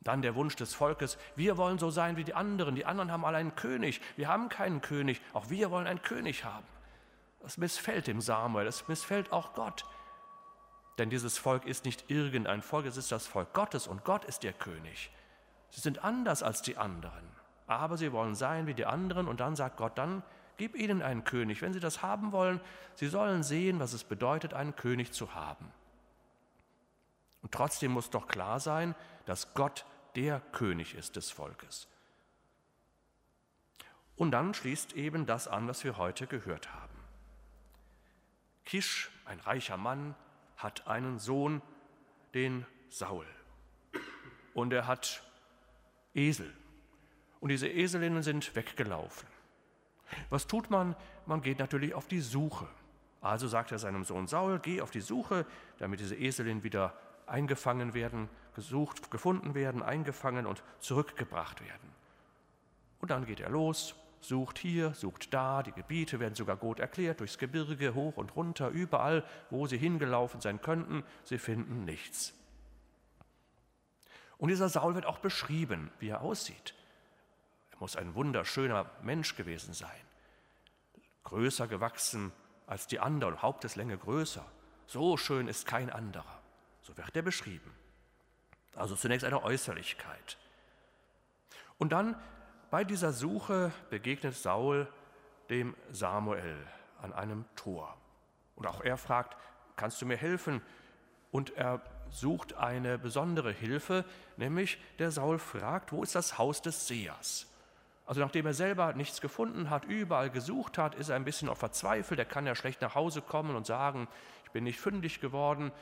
Dann 0.00 0.22
der 0.22 0.34
Wunsch 0.34 0.56
des 0.56 0.74
Volkes, 0.74 1.18
wir 1.36 1.58
wollen 1.58 1.78
so 1.78 1.90
sein 1.90 2.16
wie 2.16 2.24
die 2.24 2.32
anderen, 2.32 2.74
die 2.74 2.86
anderen 2.86 3.12
haben 3.12 3.26
alle 3.26 3.36
einen 3.36 3.54
König, 3.54 4.00
wir 4.16 4.28
haben 4.28 4.48
keinen 4.48 4.80
König, 4.80 5.20
auch 5.34 5.50
wir 5.50 5.70
wollen 5.70 5.86
einen 5.86 6.00
König 6.00 6.44
haben. 6.44 6.66
Das 7.42 7.58
missfällt 7.58 8.06
dem 8.06 8.22
Samuel, 8.22 8.64
das 8.64 8.88
missfällt 8.88 9.30
auch 9.30 9.52
Gott. 9.52 9.84
Denn 10.96 11.10
dieses 11.10 11.36
Volk 11.36 11.66
ist 11.66 11.84
nicht 11.84 12.10
irgendein 12.10 12.62
Volk, 12.62 12.86
es 12.86 12.96
ist 12.96 13.12
das 13.12 13.26
Volk 13.26 13.52
Gottes 13.52 13.86
und 13.86 14.04
Gott 14.04 14.24
ist 14.24 14.42
der 14.42 14.54
König. 14.54 15.10
Sie 15.68 15.82
sind 15.82 16.02
anders 16.02 16.42
als 16.42 16.62
die 16.62 16.78
anderen, 16.78 17.28
aber 17.66 17.98
sie 17.98 18.10
wollen 18.10 18.34
sein 18.34 18.66
wie 18.66 18.74
die 18.74 18.86
anderen 18.86 19.28
und 19.28 19.40
dann 19.40 19.54
sagt 19.54 19.76
Gott, 19.76 19.98
dann 19.98 20.22
gib 20.56 20.74
ihnen 20.74 21.02
einen 21.02 21.24
König. 21.24 21.60
Wenn 21.60 21.74
sie 21.74 21.80
das 21.80 22.00
haben 22.00 22.32
wollen, 22.32 22.58
sie 22.94 23.08
sollen 23.08 23.42
sehen, 23.42 23.80
was 23.80 23.92
es 23.92 24.02
bedeutet, 24.02 24.54
einen 24.54 24.74
König 24.76 25.12
zu 25.12 25.34
haben. 25.34 25.70
Und 27.42 27.52
trotzdem 27.52 27.92
muss 27.92 28.10
doch 28.10 28.26
klar 28.26 28.60
sein, 28.60 28.94
dass 29.26 29.54
Gott 29.54 29.84
der 30.16 30.40
König 30.52 30.94
ist 30.94 31.16
des 31.16 31.30
Volkes. 31.30 31.88
Und 34.16 34.32
dann 34.32 34.52
schließt 34.52 34.94
eben 34.94 35.26
das 35.26 35.46
an, 35.46 35.68
was 35.68 35.84
wir 35.84 35.96
heute 35.96 36.26
gehört 36.26 36.74
haben. 36.74 36.98
Kisch, 38.64 39.10
ein 39.24 39.38
reicher 39.40 39.76
Mann, 39.76 40.14
hat 40.56 40.88
einen 40.88 41.18
Sohn, 41.18 41.62
den 42.34 42.66
Saul. 42.88 43.26
Und 44.54 44.72
er 44.72 44.86
hat 44.86 45.22
Esel. 46.14 46.52
Und 47.38 47.50
diese 47.50 47.68
Eselinnen 47.68 48.24
sind 48.24 48.56
weggelaufen. 48.56 49.28
Was 50.30 50.46
tut 50.48 50.70
man? 50.70 50.96
Man 51.26 51.40
geht 51.40 51.60
natürlich 51.60 51.94
auf 51.94 52.08
die 52.08 52.20
Suche. 52.20 52.66
Also 53.20 53.46
sagt 53.46 53.72
er 53.72 53.78
seinem 53.78 54.04
Sohn 54.04 54.26
Saul, 54.26 54.58
geh 54.58 54.80
auf 54.80 54.90
die 54.90 55.00
Suche, 55.00 55.46
damit 55.78 56.00
diese 56.00 56.16
Eselinnen 56.16 56.64
wieder 56.64 56.94
eingefangen 57.30 57.94
werden, 57.94 58.28
gesucht, 58.54 59.10
gefunden 59.10 59.54
werden, 59.54 59.82
eingefangen 59.82 60.46
und 60.46 60.62
zurückgebracht 60.80 61.60
werden. 61.60 61.92
Und 63.00 63.10
dann 63.10 63.26
geht 63.26 63.40
er 63.40 63.50
los, 63.50 63.94
sucht 64.20 64.58
hier, 64.58 64.94
sucht 64.94 65.32
da, 65.32 65.62
die 65.62 65.72
Gebiete 65.72 66.20
werden 66.20 66.34
sogar 66.34 66.56
gut 66.56 66.80
erklärt, 66.80 67.20
durchs 67.20 67.38
Gebirge, 67.38 67.94
hoch 67.94 68.16
und 68.16 68.34
runter, 68.34 68.68
überall, 68.68 69.24
wo 69.50 69.66
sie 69.66 69.78
hingelaufen 69.78 70.40
sein 70.40 70.60
könnten, 70.60 71.04
sie 71.24 71.38
finden 71.38 71.84
nichts. 71.84 72.34
Und 74.38 74.48
dieser 74.48 74.68
Saul 74.68 74.94
wird 74.94 75.06
auch 75.06 75.18
beschrieben, 75.18 75.90
wie 75.98 76.08
er 76.08 76.20
aussieht. 76.20 76.74
Er 77.72 77.78
muss 77.78 77.96
ein 77.96 78.14
wunderschöner 78.14 78.90
Mensch 79.02 79.36
gewesen 79.36 79.74
sein, 79.74 79.90
größer 81.24 81.66
gewachsen 81.66 82.32
als 82.66 82.86
die 82.86 83.00
anderen, 83.00 83.42
Haupteslänge 83.42 83.98
größer. 83.98 84.44
So 84.86 85.16
schön 85.16 85.48
ist 85.48 85.66
kein 85.66 85.90
anderer. 85.90 86.37
So 86.88 86.96
wird 86.96 87.14
er 87.14 87.22
beschrieben. 87.22 87.70
Also 88.74 88.96
zunächst 88.96 89.26
eine 89.26 89.42
Äußerlichkeit. 89.42 90.38
Und 91.76 91.92
dann 91.92 92.16
bei 92.70 92.82
dieser 92.82 93.12
Suche 93.12 93.72
begegnet 93.90 94.34
Saul 94.34 94.88
dem 95.50 95.76
Samuel 95.90 96.56
an 97.02 97.12
einem 97.12 97.44
Tor. 97.56 97.94
Und 98.56 98.66
auch 98.66 98.80
er 98.80 98.96
fragt, 98.96 99.36
kannst 99.76 100.00
du 100.00 100.06
mir 100.06 100.16
helfen? 100.16 100.62
Und 101.30 101.54
er 101.56 101.82
sucht 102.10 102.54
eine 102.54 102.96
besondere 102.96 103.52
Hilfe, 103.52 104.06
nämlich 104.38 104.80
der 104.98 105.10
Saul 105.10 105.38
fragt, 105.38 105.92
wo 105.92 106.02
ist 106.02 106.14
das 106.14 106.38
Haus 106.38 106.62
des 106.62 106.86
Sehers? 106.86 107.46
Also 108.06 108.22
nachdem 108.22 108.46
er 108.46 108.54
selber 108.54 108.94
nichts 108.94 109.20
gefunden 109.20 109.68
hat, 109.68 109.84
überall 109.84 110.30
gesucht 110.30 110.78
hat, 110.78 110.94
ist 110.94 111.10
er 111.10 111.16
ein 111.16 111.26
bisschen 111.26 111.50
auch 111.50 111.58
verzweifelt. 111.58 112.18
Er 112.18 112.24
kann 112.24 112.46
ja 112.46 112.54
schlecht 112.54 112.80
nach 112.80 112.94
Hause 112.94 113.20
kommen 113.20 113.54
und 113.54 113.66
sagen, 113.66 114.08
ich 114.48 114.52
bin 114.52 114.64
nicht 114.64 114.80
fündig 114.80 115.20
geworden. 115.20 115.72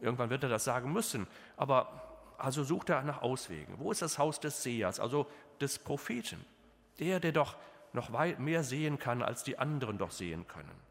Irgendwann 0.00 0.30
wird 0.30 0.42
er 0.42 0.48
das 0.48 0.64
sagen 0.64 0.92
müssen. 0.92 1.26
Aber 1.56 2.10
also 2.38 2.64
sucht 2.64 2.88
er 2.88 3.02
nach 3.02 3.22
Auswegen. 3.22 3.78
Wo 3.78 3.90
ist 3.90 4.02
das 4.02 4.18
Haus 4.18 4.40
des 4.40 4.62
Sehers, 4.62 4.98
also 5.00 5.26
des 5.60 5.78
Propheten? 5.78 6.44
Der, 6.98 7.20
der 7.20 7.32
doch 7.32 7.56
noch 7.92 8.12
weit 8.12 8.38
mehr 8.38 8.62
sehen 8.62 8.98
kann, 8.98 9.22
als 9.22 9.44
die 9.44 9.58
anderen 9.58 9.98
doch 9.98 10.10
sehen 10.10 10.46
können. 10.46 10.90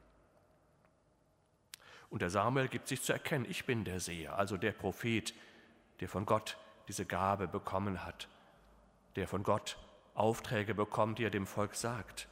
Und 2.10 2.22
der 2.22 2.30
Samuel 2.30 2.68
gibt 2.68 2.88
sich 2.88 3.02
zu 3.02 3.14
erkennen, 3.14 3.46
ich 3.48 3.66
bin 3.66 3.86
der 3.86 4.00
Seher, 4.00 4.38
also 4.38 4.58
der 4.58 4.72
Prophet, 4.72 5.34
der 6.00 6.10
von 6.10 6.26
Gott 6.26 6.58
diese 6.88 7.06
Gabe 7.06 7.48
bekommen 7.48 8.04
hat, 8.04 8.28
der 9.16 9.28
von 9.28 9.44
Gott 9.44 9.78
Aufträge 10.16 10.74
bekommt, 10.74 11.20
die 11.20 11.24
er 11.24 11.30
dem 11.30 11.46
Volk 11.46 11.76
sagt 11.76 12.28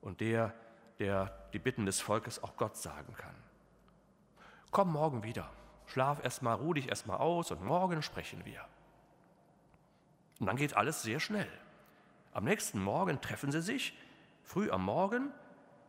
und 0.00 0.20
der, 0.20 0.54
der 0.98 1.48
die 1.52 1.58
Bitten 1.58 1.84
des 1.84 2.00
Volkes 2.00 2.42
auch 2.42 2.56
Gott 2.56 2.76
sagen 2.76 3.14
kann. 3.14 3.34
Komm 4.74 4.90
morgen 4.90 5.22
wieder, 5.22 5.48
schlaf 5.86 6.24
erstmal, 6.24 6.56
ruh 6.56 6.74
dich 6.74 6.88
erstmal 6.88 7.18
aus 7.18 7.52
und 7.52 7.62
morgen 7.62 8.02
sprechen 8.02 8.44
wir. 8.44 8.66
Und 10.40 10.46
dann 10.46 10.56
geht 10.56 10.76
alles 10.76 11.04
sehr 11.04 11.20
schnell. 11.20 11.48
Am 12.32 12.42
nächsten 12.42 12.82
Morgen 12.82 13.20
treffen 13.20 13.52
sie 13.52 13.62
sich, 13.62 13.96
früh 14.42 14.72
am 14.72 14.84
Morgen, 14.84 15.30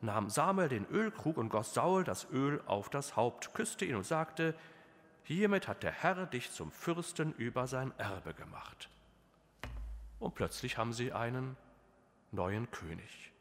nahm 0.01 0.29
Samuel 0.29 0.69
den 0.69 0.85
Ölkrug 0.85 1.37
und 1.37 1.49
goss 1.49 1.73
Saul 1.73 2.03
das 2.03 2.29
Öl 2.29 2.61
auf 2.67 2.89
das 2.89 3.15
Haupt, 3.15 3.55
küsste 3.55 3.85
ihn 3.85 3.95
und 3.95 4.05
sagte, 4.05 4.53
hiermit 5.23 5.67
hat 5.67 5.81
der 5.81 5.91
Herr 5.91 6.27
dich 6.27 6.51
zum 6.51 6.71
Fürsten 6.71 7.33
über 7.33 7.65
sein 7.65 7.91
Erbe 7.97 8.35
gemacht. 8.35 8.91
Und 10.19 10.35
plötzlich 10.35 10.77
haben 10.77 10.93
sie 10.93 11.11
einen 11.11 11.57
neuen 12.31 12.69
König. 12.69 13.31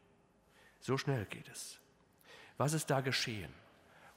So 0.79 0.97
schnell 0.97 1.25
geht 1.25 1.49
es. 1.49 1.79
Was 2.57 2.73
ist 2.73 2.89
da 2.89 3.01
geschehen? 3.01 3.53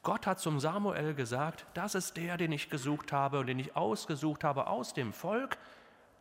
Gott 0.03 0.27
hat 0.27 0.41
zum 0.41 0.61
Samuel 0.61 1.15
gesagt, 1.15 1.67
das 1.75 1.95
ist 1.95 2.17
der, 2.17 2.37
den 2.37 2.53
ich 2.53 2.71
gesucht 2.71 3.13
habe 3.13 3.41
und 3.41 3.47
den 3.47 3.59
ich 3.59 3.77
ausgesucht 3.77 4.45
habe 4.45 4.69
aus 4.69 4.95
dem 4.95 5.13
Volk, 5.13 5.59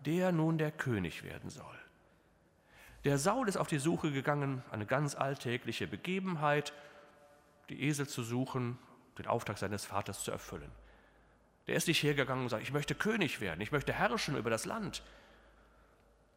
der 0.06 0.32
nun 0.32 0.58
der 0.58 0.72
König 0.72 1.24
werden 1.24 1.50
soll. 1.50 1.78
Der 3.04 3.18
Saul 3.18 3.48
ist 3.48 3.58
auf 3.58 3.68
die 3.68 3.78
Suche 3.78 4.12
gegangen, 4.12 4.64
eine 4.72 4.86
ganz 4.86 5.16
alltägliche 5.16 5.88
Begebenheit, 5.88 6.74
die 7.70 7.84
Esel 7.84 8.08
zu 8.08 8.24
suchen, 8.24 8.78
den 9.18 9.28
Auftrag 9.28 9.58
seines 9.58 9.86
Vaters 9.86 10.24
zu 10.24 10.32
erfüllen. 10.32 10.72
Der 11.68 11.76
ist 11.76 11.88
nicht 11.88 12.02
hergegangen 12.02 12.44
und 12.44 12.50
sagt, 12.50 12.64
ich 12.64 12.74
möchte 12.74 12.96
König 12.96 13.42
werden, 13.42 13.62
ich 13.62 13.72
möchte 13.72 13.94
herrschen 13.94 14.38
über 14.38 14.50
das 14.50 14.66
Land, 14.66 15.04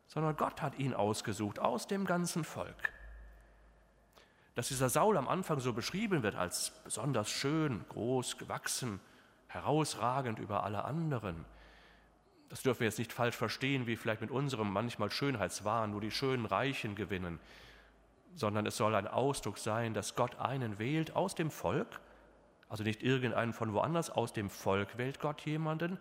sondern 0.07 0.37
Gott 0.37 0.61
hat 0.61 0.79
ihn 0.79 0.92
ausgesucht 0.92 1.59
aus 1.59 1.87
dem 1.87 2.05
ganzen 2.05 2.44
Volk. 2.44 2.92
Dass 4.54 4.68
dieser 4.68 4.88
Saul 4.88 5.16
am 5.16 5.28
Anfang 5.28 5.60
so 5.60 5.72
beschrieben 5.72 6.22
wird 6.22 6.34
als 6.34 6.72
besonders 6.84 7.30
schön, 7.30 7.84
groß, 7.88 8.36
gewachsen, 8.36 9.00
herausragend 9.48 10.38
über 10.38 10.64
alle 10.64 10.84
anderen, 10.84 11.44
das 12.50 12.62
dürfen 12.62 12.80
wir 12.80 12.88
jetzt 12.88 12.98
nicht 12.98 13.12
falsch 13.12 13.36
verstehen, 13.36 13.86
wie 13.86 13.96
vielleicht 13.96 14.20
mit 14.20 14.32
unserem 14.32 14.72
manchmal 14.72 15.10
Schönheitswahn 15.10 15.92
nur 15.92 16.00
die 16.00 16.10
schönen 16.10 16.46
Reichen 16.46 16.96
gewinnen, 16.96 17.38
sondern 18.34 18.66
es 18.66 18.76
soll 18.76 18.94
ein 18.96 19.06
Ausdruck 19.06 19.56
sein, 19.56 19.94
dass 19.94 20.16
Gott 20.16 20.36
einen 20.40 20.80
wählt 20.80 21.14
aus 21.14 21.36
dem 21.36 21.52
Volk, 21.52 22.00
also 22.68 22.82
nicht 22.82 23.04
irgendeinen 23.04 23.52
von 23.52 23.72
woanders, 23.72 24.10
aus 24.10 24.32
dem 24.32 24.50
Volk 24.50 24.98
wählt 24.98 25.20
Gott 25.20 25.40
jemanden, 25.42 25.98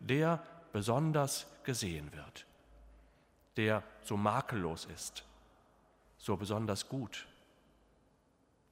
der 0.00 0.42
besonders 0.72 1.46
gesehen 1.62 2.12
wird, 2.12 2.44
der 3.56 3.84
so 4.02 4.16
makellos 4.16 4.86
ist, 4.86 5.24
so 6.18 6.36
besonders 6.36 6.88
gut. 6.88 7.28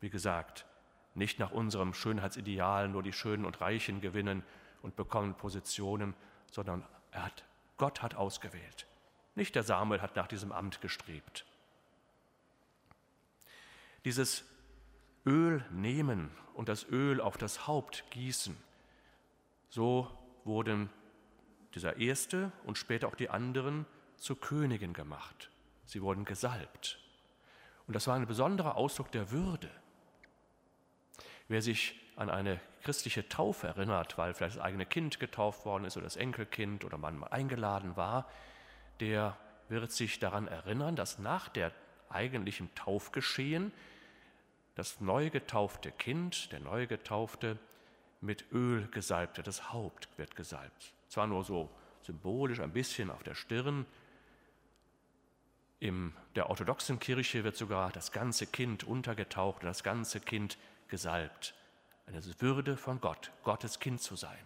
Wie 0.03 0.11
gesagt, 0.11 0.67
nicht 1.15 1.39
nach 1.39 1.53
unserem 1.53 1.95
Schönheitsideal 1.95 2.89
nur 2.89 3.05
die 3.05 3.13
Schönen 3.13 3.45
und 3.45 3.61
Reichen 3.61 4.01
gewinnen 4.01 4.43
und 4.83 4.97
bekommen 4.97 5.35
Positionen, 5.35 6.15
sondern 6.51 6.85
er 7.13 7.27
hat, 7.27 7.45
Gott 7.77 8.03
hat 8.03 8.17
ausgewählt. 8.17 8.89
Nicht 9.37 9.55
der 9.55 9.63
Samuel 9.63 10.03
hat 10.03 10.17
nach 10.17 10.27
diesem 10.27 10.51
Amt 10.51 10.81
gestrebt. 10.81 11.47
Dieses 14.05 14.45
Öl 15.25 15.65
nehmen 15.71 16.33
und 16.55 16.69
das 16.69 16.85
Öl 16.91 17.21
auf 17.21 17.39
das 17.39 17.69
Haupt 17.69 18.05
gießen, 18.11 18.57
so 19.69 20.11
wurden 20.43 20.91
dieser 21.77 21.99
erste 21.99 22.51
und 22.65 22.77
später 22.77 23.07
auch 23.07 23.15
die 23.15 23.31
anderen 23.31 23.87
zu 24.17 24.35
Königen 24.35 24.95
gemacht. 24.95 25.53
Sie 25.87 26.03
wurden 26.03 26.25
gesalbt. 26.25 26.99
Und 27.87 27.95
das 27.95 28.09
war 28.09 28.17
ein 28.17 28.27
besonderer 28.27 28.75
Ausdruck 28.75 29.13
der 29.13 29.31
Würde. 29.31 29.71
Wer 31.53 31.61
sich 31.61 32.01
an 32.17 32.31
eine 32.31 32.59
christliche 32.83 33.29
Taufe 33.29 33.67
erinnert, 33.67 34.17
weil 34.17 34.33
vielleicht 34.33 34.57
das 34.57 34.63
eigene 34.63 34.87
Kind 34.87 35.21
getauft 35.21 35.67
worden 35.67 35.85
ist 35.85 35.99
oder 35.99 36.05
das 36.05 36.17
Enkelkind 36.17 36.83
oder 36.83 36.97
man 36.97 37.23
eingeladen 37.25 37.95
war, 37.95 38.27
der 39.01 39.37
wird 39.69 39.93
sich 39.93 40.19
daran 40.19 40.49
erinnern, 40.49 40.97
dass 40.97 41.19
nach 41.19 41.51
der 41.51 41.71
eigentlichen 42.09 42.75
Taufgeschehen 42.75 43.71
das 44.77 45.03
neu 45.03 45.29
getaufte 45.29 45.91
Kind, 45.93 46.51
der 46.53 46.61
neu 46.61 46.87
getaufte, 46.87 47.59
mit 48.23 48.51
Öl 48.51 48.89
gesalbte, 48.91 49.43
das 49.43 49.75
Haupt 49.75 50.09
wird 50.17 50.35
gesalbt. 50.35 50.95
Zwar 51.11 51.27
nur 51.27 51.45
so 51.45 51.69
symbolisch 52.01 52.61
ein 52.61 52.73
bisschen 52.73 53.11
auf 53.11 53.25
der 53.25 53.35
Stirn. 53.35 53.85
In 55.81 56.15
der 56.35 56.49
orthodoxen 56.49 56.99
Kirche 56.99 57.45
wird 57.45 57.57
sogar 57.59 57.91
das 57.91 58.11
ganze 58.11 58.47
Kind 58.47 58.85
untergetaucht, 58.85 59.63
das 59.65 59.83
ganze 59.83 60.19
Kind 60.19 60.57
gesalbt 60.93 61.55
eine 62.07 62.23
Würde 62.43 62.77
von 62.77 63.01
Gott, 63.01 63.33
Gottes 63.45 63.81
Kind 63.81 64.03
zu 64.03 64.15
sein. 64.15 64.45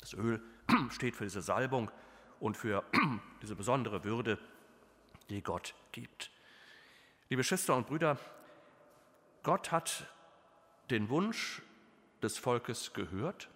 Das 0.00 0.14
Öl 0.14 0.42
steht 0.90 1.14
für 1.14 1.24
diese 1.24 1.42
Salbung 1.42 1.90
und 2.40 2.56
für 2.56 2.82
diese 3.42 3.54
besondere 3.54 4.02
Würde, 4.02 4.38
die 5.28 5.42
Gott 5.42 5.74
gibt. 5.92 6.30
Liebe 7.28 7.44
Schwestern 7.44 7.76
und 7.76 7.86
Brüder, 7.86 8.18
Gott 9.42 9.72
hat 9.72 10.06
den 10.88 11.10
Wunsch 11.10 11.60
des 12.22 12.38
Volkes 12.38 12.94
gehört 12.94 13.50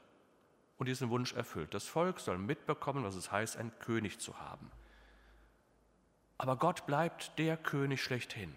und 0.76 0.86
diesen 0.86 1.08
Wunsch 1.08 1.32
erfüllt. 1.32 1.72
Das 1.72 1.86
Volk 1.86 2.20
soll 2.20 2.36
mitbekommen, 2.36 3.04
was 3.04 3.14
es 3.14 3.32
heißt, 3.32 3.56
einen 3.56 3.72
König 3.78 4.18
zu 4.18 4.38
haben. 4.38 4.70
Aber 6.36 6.56
Gott 6.56 6.84
bleibt 6.84 7.38
der 7.38 7.56
König 7.56 8.02
schlechthin. 8.02 8.54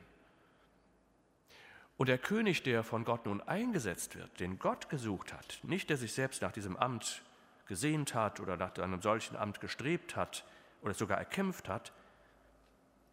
Und 1.98 2.10
der 2.10 2.18
König, 2.18 2.64
der 2.64 2.84
von 2.84 3.06
Gott 3.06 3.26
nun 3.26 3.42
eingesetzt 3.42 4.16
wird, 4.16 4.40
den 4.40 4.60
Gott 4.60 4.90
gesucht 4.90 5.32
hat, 5.32 5.60
nicht 5.64 5.90
der 5.90 5.98
sich 5.98 6.14
selbst 6.14 6.42
nach 6.42 6.52
diesem 6.52 6.76
Amt 6.76 7.24
gesehnt 7.68 8.14
hat 8.14 8.40
oder 8.40 8.58
nach 8.58 8.76
einem 8.78 9.02
solchen 9.02 9.36
Amt 9.36 9.62
gestrebt 9.62 10.16
hat 10.16 10.44
oder 10.82 10.94
sogar 10.94 11.18
erkämpft 11.18 11.70
hat, 11.70 11.94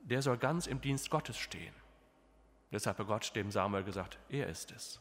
der 0.00 0.22
soll 0.22 0.38
ganz 0.38 0.66
im 0.66 0.80
Dienst 0.80 1.10
Gottes 1.10 1.38
stehen. 1.38 1.74
Deshalb 2.72 2.98
hat 2.98 3.06
Gott 3.06 3.36
dem 3.36 3.50
Samuel 3.50 3.84
gesagt, 3.84 4.18
er 4.28 4.48
ist 4.48 4.70
es. 4.70 5.00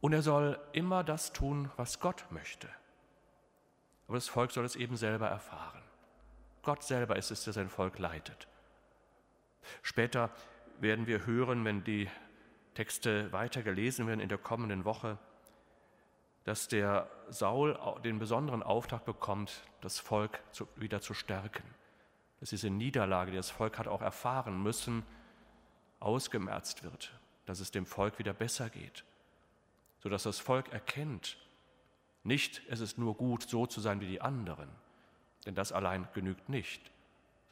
Und 0.00 0.12
er 0.12 0.22
soll 0.22 0.58
immer 0.72 1.04
das 1.04 1.32
tun, 1.32 1.70
was 1.76 2.00
Gott 2.00 2.24
möchte. 2.30 2.68
Aber 4.06 4.16
das 4.16 4.28
Volk 4.28 4.50
soll 4.50 4.64
es 4.64 4.76
eben 4.76 4.96
selber 4.96 5.28
erfahren. 5.28 5.82
Gott 6.62 6.82
selber 6.82 7.16
ist 7.16 7.30
es, 7.30 7.44
der 7.44 7.52
sein 7.52 7.68
Volk 7.68 7.98
leitet. 7.98 8.48
Später 9.82 10.30
werden 10.80 11.06
wir 11.06 11.26
hören, 11.26 11.64
wenn 11.64 11.84
die 11.84 12.08
Texte 12.74 13.32
weiter 13.32 13.62
gelesen 13.62 14.06
werden 14.06 14.20
in 14.20 14.28
der 14.28 14.38
kommenden 14.38 14.84
Woche, 14.84 15.18
dass 16.44 16.68
der 16.68 17.10
Saul 17.28 17.78
den 18.02 18.18
besonderen 18.18 18.62
Auftrag 18.62 19.04
bekommt, 19.04 19.62
das 19.80 19.98
Volk 19.98 20.42
wieder 20.76 21.00
zu 21.00 21.14
stärken. 21.14 21.64
Dass 22.40 22.50
diese 22.50 22.70
Niederlage, 22.70 23.30
die 23.30 23.36
das 23.36 23.50
Volk 23.50 23.78
hat 23.78 23.86
auch 23.86 24.00
erfahren 24.00 24.62
müssen, 24.62 25.04
ausgemerzt 26.00 26.82
wird, 26.82 27.12
dass 27.44 27.60
es 27.60 27.70
dem 27.70 27.84
Volk 27.84 28.18
wieder 28.18 28.32
besser 28.32 28.70
geht, 28.70 29.04
sodass 29.98 30.22
das 30.22 30.38
Volk 30.38 30.72
erkennt, 30.72 31.36
nicht 32.24 32.62
es 32.68 32.80
ist 32.80 32.98
nur 32.98 33.14
gut, 33.14 33.42
so 33.42 33.66
zu 33.66 33.80
sein 33.80 34.00
wie 34.00 34.06
die 34.06 34.20
anderen, 34.22 34.68
denn 35.44 35.54
das 35.54 35.72
allein 35.72 36.08
genügt 36.14 36.48
nicht, 36.48 36.90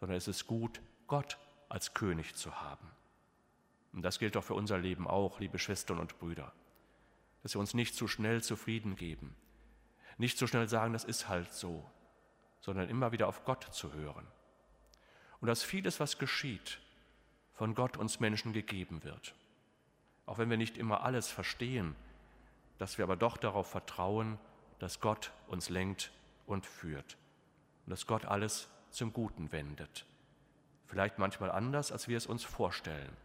sondern 0.00 0.16
es 0.16 0.28
ist 0.28 0.46
gut, 0.46 0.80
Gott 1.06 1.36
als 1.68 1.92
König 1.92 2.34
zu 2.34 2.62
haben. 2.62 2.90
Und 3.92 4.02
das 4.02 4.18
gilt 4.18 4.36
auch 4.36 4.44
für 4.44 4.54
unser 4.54 4.78
Leben 4.78 5.06
auch, 5.06 5.40
liebe 5.40 5.58
Schwestern 5.58 5.98
und 5.98 6.18
Brüder, 6.18 6.52
dass 7.42 7.54
wir 7.54 7.60
uns 7.60 7.74
nicht 7.74 7.94
zu 7.94 8.08
schnell 8.08 8.42
zufrieden 8.42 8.96
geben, 8.96 9.34
nicht 10.18 10.38
zu 10.38 10.46
schnell 10.46 10.68
sagen, 10.68 10.92
das 10.92 11.04
ist 11.04 11.28
halt 11.28 11.52
so, 11.52 11.88
sondern 12.60 12.88
immer 12.88 13.12
wieder 13.12 13.28
auf 13.28 13.44
Gott 13.44 13.64
zu 13.72 13.92
hören. 13.92 14.26
Und 15.40 15.46
dass 15.46 15.62
vieles, 15.62 16.00
was 16.00 16.18
geschieht, 16.18 16.80
von 17.54 17.74
Gott 17.74 17.96
uns 17.96 18.20
Menschen 18.20 18.52
gegeben 18.52 19.04
wird. 19.04 19.34
Auch 20.26 20.38
wenn 20.38 20.50
wir 20.50 20.56
nicht 20.56 20.76
immer 20.76 21.02
alles 21.02 21.30
verstehen, 21.30 21.96
dass 22.78 22.98
wir 22.98 23.04
aber 23.04 23.16
doch 23.16 23.36
darauf 23.36 23.68
vertrauen, 23.70 24.38
dass 24.78 25.00
Gott 25.00 25.32
uns 25.48 25.68
lenkt 25.68 26.12
und 26.46 26.66
führt 26.66 27.16
und 27.86 27.90
dass 27.90 28.06
Gott 28.06 28.24
alles 28.26 28.68
zum 28.90 29.12
Guten 29.12 29.52
wendet. 29.52 30.06
Vielleicht 30.86 31.18
manchmal 31.18 31.50
anders, 31.50 31.92
als 31.92 32.08
wir 32.08 32.16
es 32.16 32.26
uns 32.26 32.44
vorstellen. 32.44 33.16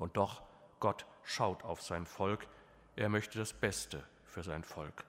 Und 0.00 0.16
doch, 0.16 0.42
Gott 0.80 1.04
schaut 1.22 1.62
auf 1.62 1.82
sein 1.82 2.06
Volk. 2.06 2.48
Er 2.96 3.10
möchte 3.10 3.38
das 3.38 3.52
Beste 3.52 4.02
für 4.24 4.42
sein 4.42 4.64
Volk. 4.64 5.04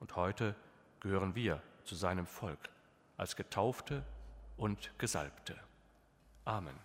Und 0.00 0.16
heute 0.16 0.56
gehören 1.00 1.34
wir 1.34 1.62
zu 1.84 1.94
seinem 1.94 2.26
Volk 2.26 2.70
als 3.18 3.36
Getaufte 3.36 4.02
und 4.56 4.90
Gesalbte. 4.98 5.54
Amen. 6.46 6.78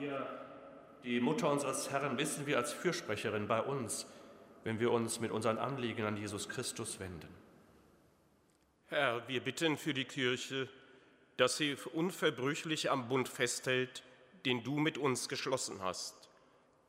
Maria, 0.00 0.26
die 1.10 1.18
Mutter 1.18 1.50
unseres 1.50 1.90
Herrn, 1.90 2.18
wissen 2.18 2.46
wir 2.46 2.56
als 2.56 2.72
Fürsprecherin 2.72 3.48
bei 3.48 3.60
uns, 3.60 4.06
wenn 4.62 4.78
wir 4.78 4.92
uns 4.92 5.18
mit 5.18 5.32
unseren 5.32 5.58
Anliegen 5.58 6.04
an 6.04 6.16
Jesus 6.16 6.48
Christus 6.48 7.00
wenden. 7.00 7.28
Herr, 8.86 9.26
wir 9.26 9.40
bitten 9.40 9.76
für 9.76 9.92
die 9.92 10.04
Kirche, 10.04 10.68
dass 11.36 11.56
sie 11.56 11.76
unverbrüchlich 11.94 12.92
am 12.92 13.08
Bund 13.08 13.28
festhält, 13.28 14.04
den 14.44 14.62
du 14.62 14.78
mit 14.78 14.98
uns 14.98 15.28
geschlossen 15.28 15.82
hast. 15.82 16.28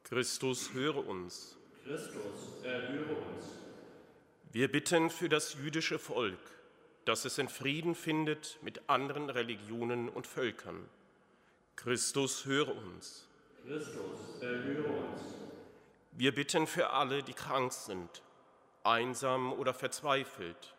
Christus, 0.03 0.71
höre 0.73 1.07
uns. 1.07 1.57
Christus, 1.83 2.63
erhöre 2.63 3.15
uns. 3.15 3.45
Wir 4.51 4.71
bitten 4.71 5.09
für 5.09 5.29
das 5.29 5.55
jüdische 5.55 5.97
Volk, 5.97 6.37
dass 7.05 7.25
es 7.25 7.39
in 7.39 7.49
Frieden 7.49 7.95
findet 7.95 8.59
mit 8.61 8.87
anderen 8.87 9.31
Religionen 9.31 10.09
und 10.09 10.27
Völkern. 10.27 10.87
Christus, 11.75 12.45
höre 12.45 12.75
uns. 12.75 13.27
Christus, 13.65 14.41
erhöre 14.41 14.89
uns. 14.89 15.21
Wir 16.13 16.33
bitten 16.33 16.67
für 16.67 16.89
alle, 16.89 17.23
die 17.23 17.33
krank 17.33 17.71
sind, 17.71 18.21
einsam 18.83 19.53
oder 19.53 19.73
verzweifelt, 19.73 20.75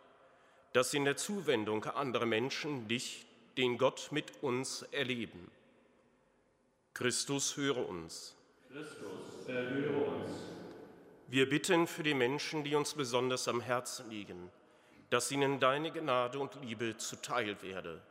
dass 0.73 0.91
sie 0.91 0.97
in 0.97 1.05
der 1.05 1.17
Zuwendung 1.17 1.85
anderer 1.85 2.27
Menschen 2.27 2.89
dich, 2.89 3.27
den 3.57 3.79
Gott 3.79 4.09
mit 4.11 4.43
uns, 4.43 4.83
erleben. 4.91 5.51
Christus, 6.95 7.57
höre 7.57 7.89
uns. 7.89 8.37
Christus, 8.69 9.47
erhöre 9.47 10.05
uns. 10.05 10.31
Wir 11.29 11.49
bitten 11.49 11.87
für 11.87 12.03
die 12.03 12.15
Menschen, 12.15 12.65
die 12.65 12.75
uns 12.75 12.95
besonders 12.95 13.49
am 13.49 13.61
Herzen 13.61 14.11
liegen, 14.11 14.51
dass 15.09 15.31
ihnen 15.31 15.61
deine 15.61 15.93
Gnade 15.93 16.39
und 16.39 16.57
Liebe 16.63 16.97
zuteil 16.97 17.61
werde. 17.63 18.03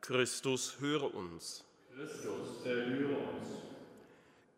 Christus, 0.00 0.80
höre 0.80 1.14
uns. 1.14 1.64
Christus, 1.94 2.64
erhöre 2.64 3.16
uns. 3.16 3.69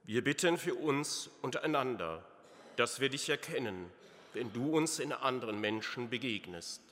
Wir 0.05 0.25
bitten 0.25 0.59
für 0.59 0.75
uns 0.75 1.31
untereinander, 1.43 2.25
dass 2.75 2.99
wir 2.99 3.09
dich 3.09 3.31
erkennen, 3.31 3.89
wenn 4.35 4.53
du 4.53 4.77
uns 4.77 4.99
in 4.99 5.13
anderen 5.13 5.61
Menschen 5.61 6.11
begegnest. 6.11 6.83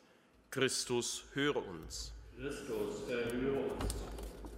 Christus, 0.53 1.25
höre 1.35 1.57
uns. 1.57 2.13
Christus, 2.37 3.09
erhöre 3.09 3.59
uns. 3.59 3.95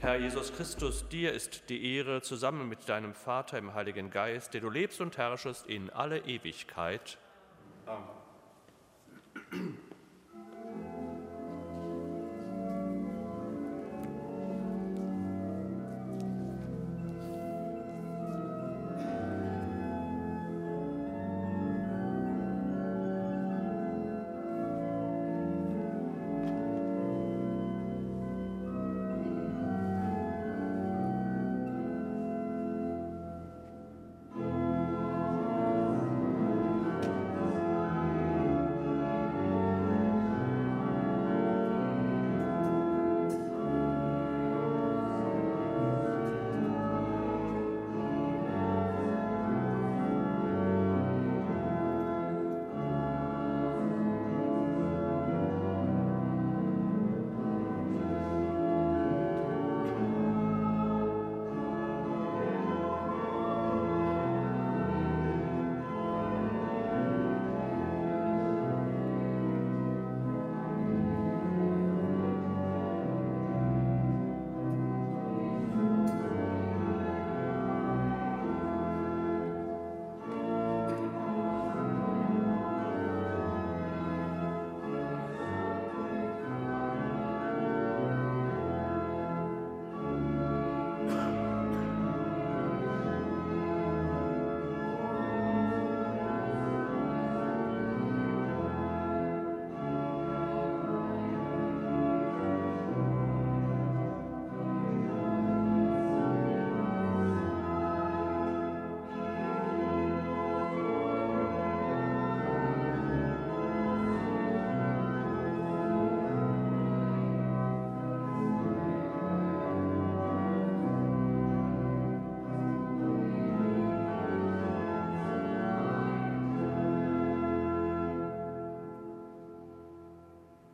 Herr 0.01 0.17
Jesus 0.17 0.53
Christus, 0.53 1.09
dir 1.09 1.33
ist 1.33 1.71
die 1.71 1.97
Ehre 1.97 2.21
zusammen 2.21 2.69
mit 2.69 2.89
deinem 2.91 3.15
Vater 3.15 3.57
im 3.57 3.73
Heiligen 3.73 4.11
Geist, 4.11 4.53
der 4.53 4.61
du 4.61 4.69
lebst 4.69 5.01
und 5.01 5.17
herrschest 5.17 5.67
in 5.67 5.89
alle 5.89 6.19
Ewigkeit. 6.19 7.17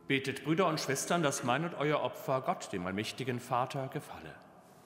Betet, 0.09 0.43
Brüder 0.43 0.65
und 0.65 0.79
Schwestern, 0.79 1.21
dass 1.21 1.43
mein 1.43 1.63
und 1.65 1.75
euer 1.75 2.01
Opfer 2.01 2.41
Gott, 2.41 2.73
dem 2.73 2.87
allmächtigen 2.87 3.39
Vater, 3.39 3.89
gefalle. 3.93 4.33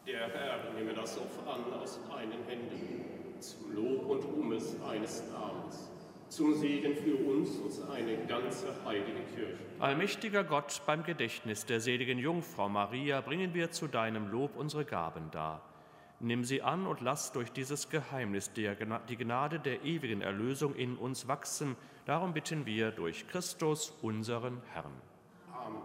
Der 0.06 0.28
Herr 0.28 0.74
nehme 0.76 0.94
das 0.94 1.18
Opfer 1.18 1.50
an 1.50 1.64
aus 1.82 1.98
deinen 2.10 2.44
Händen, 2.46 3.40
zum 3.40 3.74
Lob 3.74 4.06
und 4.06 4.26
Ruhm 4.26 4.52
eines 4.52 5.24
Namens, 5.32 5.90
zum 6.28 6.54
Segen 6.56 6.94
für 6.98 7.16
uns 7.16 7.52
und 7.56 7.72
seine 7.72 8.18
ganze 8.28 8.68
heilige 8.84 9.22
Kirche. 9.34 9.60
Allmächtiger 9.80 10.44
Gott, 10.44 10.82
beim 10.86 11.06
Gedächtnis 11.06 11.66
der 11.66 11.80
seligen 11.80 12.20
Jungfrau 12.20 12.68
Maria 12.68 13.22
bringen 13.22 13.54
wir 13.54 13.72
zu 13.72 13.88
deinem 13.88 14.30
Lob 14.30 14.58
unsere 14.58 14.84
Gaben 14.84 15.32
dar. 15.32 15.62
Nimm 16.20 16.44
sie 16.44 16.62
an 16.62 16.86
und 16.86 17.00
lass 17.00 17.32
durch 17.32 17.50
dieses 17.54 17.90
Geheimnis 17.90 18.52
die 18.52 18.68
Gnade 19.18 19.60
der 19.60 19.86
ewigen 19.86 20.22
Erlösung 20.22 20.76
in 20.76 20.98
uns 20.98 21.30
wachsen. 21.30 21.78
Darum 22.06 22.34
bitten 22.34 22.66
wir 22.66 22.92
durch 22.92 23.26
Christus, 23.30 23.94
unseren 24.02 24.62
Herrn. 24.74 24.92
Amen. 25.66 25.82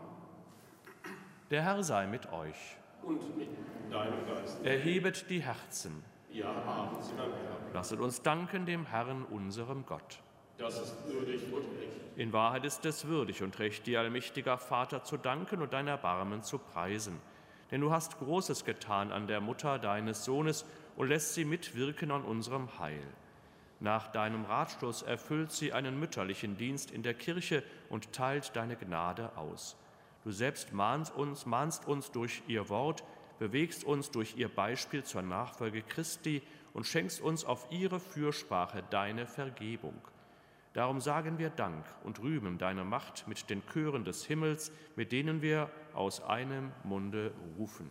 Der 1.50 1.62
Herr 1.62 1.82
sei 1.82 2.06
mit 2.06 2.32
euch. 2.32 2.76
Und 3.02 3.36
mit 3.36 3.48
deinem 3.90 4.26
Geist. 4.26 4.64
Erhebet 4.64 5.30
die 5.30 5.40
Herzen. 5.40 6.04
Ja, 6.30 6.48
haben 6.66 7.02
sie 7.02 7.12
beim 7.12 7.30
Herrn. 7.30 7.72
Lasset 7.72 8.00
uns 8.00 8.22
danken 8.22 8.66
dem 8.66 8.86
Herrn, 8.86 9.24
unserem 9.24 9.86
Gott. 9.86 10.20
Das 10.58 10.80
ist 10.80 10.96
würdig 11.06 11.44
und 11.52 11.62
recht. 11.78 12.16
In 12.16 12.32
Wahrheit 12.32 12.64
ist 12.64 12.84
es 12.84 13.06
würdig 13.06 13.42
und 13.42 13.58
recht, 13.60 13.86
dir, 13.86 14.00
allmächtiger 14.00 14.58
Vater, 14.58 15.04
zu 15.04 15.16
danken 15.16 15.62
und 15.62 15.72
dein 15.72 15.86
Erbarmen 15.86 16.42
zu 16.42 16.58
preisen. 16.58 17.20
Denn 17.70 17.80
du 17.80 17.92
hast 17.92 18.18
Großes 18.18 18.64
getan 18.64 19.12
an 19.12 19.26
der 19.26 19.40
Mutter 19.40 19.78
deines 19.78 20.24
Sohnes 20.24 20.64
und 20.96 21.08
lässt 21.08 21.34
sie 21.34 21.44
mitwirken 21.44 22.10
an 22.10 22.24
unserem 22.24 22.78
Heil. 22.78 23.02
Nach 23.80 24.08
deinem 24.08 24.44
Ratstoß 24.44 25.02
erfüllt 25.02 25.52
sie 25.52 25.72
einen 25.72 26.00
mütterlichen 26.00 26.56
Dienst 26.56 26.90
in 26.90 27.02
der 27.02 27.14
Kirche 27.14 27.62
und 27.88 28.12
teilt 28.12 28.56
deine 28.56 28.76
Gnade 28.76 29.36
aus. 29.36 29.76
Du 30.24 30.32
selbst 30.32 30.72
mahnst 30.72 31.14
uns, 31.14 31.46
mahnst 31.46 31.86
uns 31.86 32.10
durch 32.10 32.42
ihr 32.48 32.68
Wort, 32.68 33.04
bewegst 33.38 33.84
uns 33.84 34.10
durch 34.10 34.36
ihr 34.36 34.48
Beispiel 34.48 35.04
zur 35.04 35.22
Nachfolge 35.22 35.82
Christi 35.82 36.42
und 36.72 36.86
schenkst 36.86 37.20
uns 37.20 37.44
auf 37.44 37.68
ihre 37.70 38.00
Fürsprache 38.00 38.82
deine 38.90 39.26
Vergebung. 39.26 40.00
Darum 40.72 41.00
sagen 41.00 41.38
wir 41.38 41.50
Dank 41.50 41.84
und 42.04 42.20
rühmen 42.20 42.58
deine 42.58 42.84
Macht 42.84 43.26
mit 43.26 43.48
den 43.48 43.62
Chören 43.72 44.04
des 44.04 44.24
Himmels, 44.24 44.72
mit 44.96 45.12
denen 45.12 45.40
wir 45.40 45.70
aus 45.94 46.20
einem 46.22 46.72
Munde 46.84 47.32
rufen. 47.56 47.90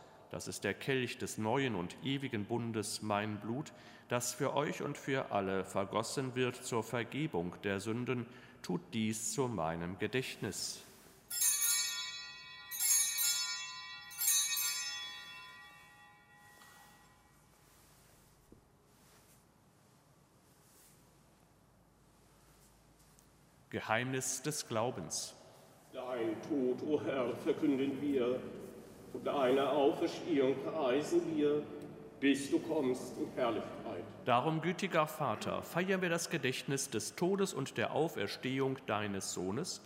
das 0.31 0.47
ist 0.47 0.63
der 0.63 0.73
Kelch 0.73 1.17
des 1.17 1.37
neuen 1.37 1.75
und 1.75 1.95
ewigen 2.03 2.45
Bundes, 2.45 3.01
mein 3.01 3.37
Blut, 3.41 3.73
das 4.07 4.33
für 4.33 4.55
euch 4.55 4.81
und 4.81 4.97
für 4.97 5.31
alle 5.31 5.65
vergossen 5.65 6.35
wird 6.35 6.55
zur 6.55 6.83
Vergebung 6.83 7.53
der 7.63 7.81
Sünden, 7.81 8.25
tut 8.61 8.81
dies 8.93 9.33
zu 9.33 9.49
meinem 9.49 9.99
Gedächtnis. 9.99 10.83
Geheimnis 23.69 24.41
des 24.41 24.67
Glaubens. 24.67 25.33
Dein 25.93 26.35
Tod, 26.41 26.81
o 26.83 26.95
oh 26.95 27.01
Herr, 27.01 27.35
verkünden 27.37 28.01
wir, 28.01 28.39
deine 29.19 29.69
Auferstehung 29.69 30.55
preisen 30.63 31.21
wir, 31.35 31.63
bis 32.19 32.51
du 32.51 32.59
kommst 32.59 33.17
in 33.17 33.27
Herrlichkeit. 33.35 34.03
Darum, 34.25 34.61
gütiger 34.61 35.07
Vater, 35.07 35.63
feiern 35.63 36.01
wir 36.01 36.09
das 36.09 36.29
Gedächtnis 36.29 36.89
des 36.89 37.15
Todes 37.15 37.53
und 37.53 37.77
der 37.77 37.93
Auferstehung 37.93 38.77
deines 38.85 39.33
Sohnes 39.33 39.81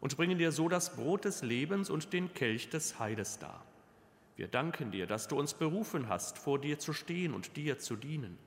und 0.00 0.16
bringen 0.16 0.38
dir 0.38 0.52
so 0.52 0.68
das 0.68 0.94
Brot 0.96 1.24
des 1.24 1.42
Lebens 1.42 1.90
und 1.90 2.12
den 2.12 2.32
Kelch 2.34 2.68
des 2.68 2.98
Heiles 2.98 3.38
dar. 3.38 3.64
Wir 4.36 4.48
danken 4.48 4.90
dir, 4.90 5.06
dass 5.06 5.28
du 5.28 5.38
uns 5.38 5.54
berufen 5.54 6.08
hast, 6.08 6.38
vor 6.38 6.58
dir 6.58 6.78
zu 6.78 6.92
stehen 6.92 7.34
und 7.34 7.56
dir 7.56 7.78
zu 7.78 7.96
dienen. 7.96 8.38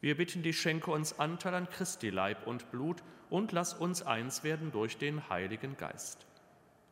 Wir 0.00 0.16
bitten 0.16 0.42
dich, 0.42 0.60
schenke 0.60 0.90
uns 0.90 1.18
Anteil 1.18 1.54
an 1.54 1.68
Christi 1.68 2.10
Leib 2.10 2.46
und 2.46 2.70
Blut 2.70 3.02
und 3.30 3.52
lass 3.52 3.74
uns 3.74 4.02
eins 4.02 4.44
werden 4.44 4.70
durch 4.70 4.98
den 4.98 5.28
Heiligen 5.28 5.76
Geist. 5.76 6.26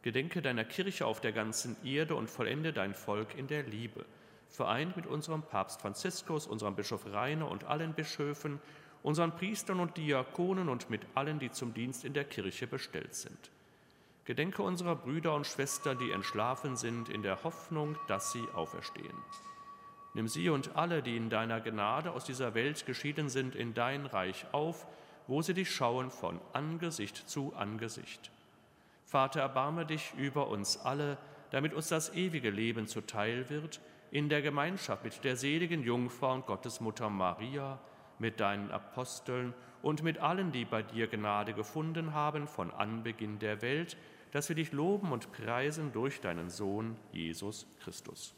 Gedenke 0.05 0.43
deiner 0.43 0.67
Kirche 0.67 1.07
auf 1.07 1.23
der 1.23 1.33
ganzen 1.33 1.79
Erde 1.83 2.15
und 2.15 2.29
vollende 2.29 2.75
dein 2.75 2.93
Volk 2.93 3.35
in 3.39 3.47
der 3.47 3.63
Liebe, 3.63 4.05
vereint 4.51 4.99
mit 4.99 5.07
unserem 5.07 5.41
Papst 5.41 5.81
Franziskus, 5.81 6.47
unserem 6.47 6.77
Bischof 6.77 7.07
Rainer 7.11 7.51
und 7.51 7.65
allen 7.65 7.95
Bischöfen, 7.95 8.61
unseren 9.03 9.35
Priestern 9.35 9.81
und 9.81 9.97
Diakonen 9.97 10.69
und 10.69 10.91
mit 10.91 11.07
allen, 11.15 11.39
die 11.39 11.51
zum 11.51 11.73
Dienst 11.73 12.05
in 12.05 12.13
der 12.13 12.25
Kirche 12.25 12.67
bestellt 12.67 13.15
sind. 13.15 13.51
Gedenke 14.27 14.63
unserer 14.63 14.95
Brüder 14.95 15.35
und 15.35 15.47
Schwestern, 15.47 15.97
die 15.99 16.11
entschlafen 16.11 16.77
sind, 16.77 17.09
in 17.09 17.23
der 17.23 17.43
Hoffnung, 17.43 17.97
dass 18.07 18.31
sie 18.31 18.45
auferstehen. 18.53 19.17
Nimm 20.13 20.29
sie 20.29 20.51
und 20.51 20.77
alle, 20.77 21.03
die 21.03 21.17
in 21.17 21.31
deiner 21.31 21.63
Gnade 21.63 22.11
aus 22.11 22.27
dieser 22.27 22.53
Welt 22.53 22.85
geschieden 22.85 23.31
sind, 23.31 23.55
in 23.55 23.73
dein 23.73 24.05
Reich 24.05 24.45
auf, 24.53 24.87
wo 25.29 25.41
sie 25.41 25.55
dich 25.55 25.75
schauen 25.75 26.11
von 26.11 26.43
Angesicht 26.53 27.27
zu 27.27 27.55
Angesicht. 27.57 28.34
Vater, 29.15 29.43
erbarme 29.43 29.87
dich 29.87 30.13
über 30.17 30.49
uns 30.49 30.77
alle, 30.77 31.19
damit 31.53 31.73
uns 31.73 31.87
das 31.87 32.13
ewige 32.15 32.51
Leben 32.51 32.89
zuteil 32.89 33.49
wird, 33.49 33.81
in 34.11 34.29
der 34.29 34.43
Gemeinschaft 34.43 35.05
mit 35.05 35.23
der 35.23 35.37
seligen 35.37 35.85
Jungfrau 35.85 36.35
und 36.35 36.47
Gottesmutter 36.47 37.11
Maria, 37.11 37.79
mit 38.19 38.41
deinen 38.41 38.73
Aposteln 38.73 39.55
und 39.83 40.03
mit 40.03 40.19
allen, 40.19 40.51
die 40.51 40.65
bei 40.65 40.83
dir 40.83 41.07
Gnade 41.07 41.55
gefunden 41.55 42.13
haben 42.13 42.49
von 42.49 42.73
Anbeginn 42.73 43.39
der 43.39 43.63
Welt, 43.63 43.97
dass 44.33 44.49
wir 44.49 44.57
dich 44.57 44.73
loben 44.73 45.13
und 45.13 45.31
preisen 45.31 45.93
durch 45.93 46.21
deinen 46.21 46.51
Sohn 46.51 46.97
Jesus 47.13 47.69
Christus. 47.85 48.35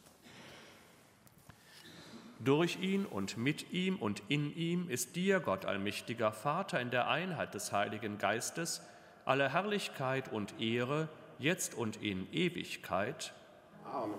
Durch 2.39 2.79
ihn 2.83 3.07
und 3.07 3.39
mit 3.39 3.73
ihm 3.73 3.97
und 3.97 4.23
in 4.29 4.55
ihm 4.55 4.91
ist 4.91 5.17
dir, 5.17 5.41
Gott 5.41 5.65
allmächtiger 5.65 6.33
Vater, 6.33 6.83
in 6.83 6.91
der 6.91 7.09
Einheit 7.09 7.55
des 7.55 7.73
Heiligen 7.73 8.19
Geistes, 8.19 8.83
alle 9.27 9.53
Herrlichkeit 9.53 10.33
und 10.33 10.59
Ehre, 10.61 11.11
jetzt 11.39 11.75
und 11.75 12.03
in 12.03 12.27
Ewigkeit. 12.33 13.35
Amen. 13.85 14.15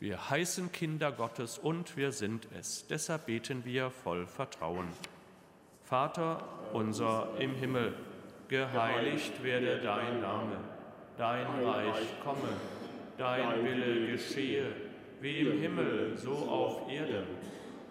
Wir 0.00 0.28
heißen 0.28 0.72
Kinder 0.72 1.12
Gottes 1.12 1.58
und 1.58 1.96
wir 1.96 2.10
sind 2.10 2.48
es. 2.58 2.88
Deshalb 2.88 3.26
beten 3.26 3.64
wir 3.64 3.90
voll 3.90 4.26
Vertrauen. 4.26 4.88
Vater 5.84 6.42
unser 6.72 7.28
im 7.38 7.54
Himmel, 7.54 7.94
geheiligt 8.48 9.42
werde 9.44 9.80
dein 9.80 10.20
Name 10.20 10.58
dein 11.16 11.46
Reich 11.64 12.20
komme, 12.22 12.48
dein 13.16 13.64
Wille 13.64 14.06
geschehe, 14.06 14.66
wie 15.20 15.38
im 15.38 15.60
Himmel, 15.60 16.16
so 16.16 16.32
auf 16.32 16.90
Erden. 16.90 17.26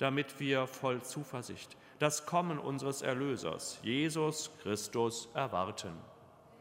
damit 0.00 0.40
wir 0.40 0.66
voll 0.66 1.02
Zuversicht 1.02 1.76
das 2.00 2.24
Kommen 2.24 2.58
unseres 2.58 3.02
Erlösers, 3.02 3.78
Jesus 3.82 4.50
Christus, 4.62 5.28
erwarten. 5.34 5.92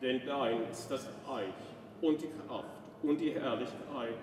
Denn 0.01 0.21
dein 0.25 0.69
ist 0.69 0.91
das 0.91 1.07
Reich 1.25 1.53
und 2.01 2.21
die 2.21 2.27
Kraft 2.27 2.65
und 3.01 3.17
die 3.17 3.31
Herrlichkeit 3.31 4.19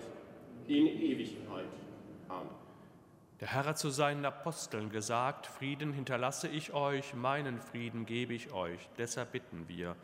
in 0.67 0.85
Ewigkeit. 0.85 1.65
Amen. 2.29 2.49
Der 3.39 3.47
Herr 3.51 3.65
hat 3.65 3.79
zu 3.79 3.89
seinen 3.89 4.25
Aposteln 4.25 4.91
gesagt, 4.91 5.47
Frieden 5.47 5.91
hinterlasse 5.91 6.47
ich 6.47 6.73
euch, 6.73 7.15
meinen 7.15 7.59
Frieden 7.59 8.05
gebe 8.05 8.35
ich 8.35 8.51
euch. 8.51 8.87
Deshalb 8.99 9.31
bitten 9.31 9.67
wir, 9.67 9.95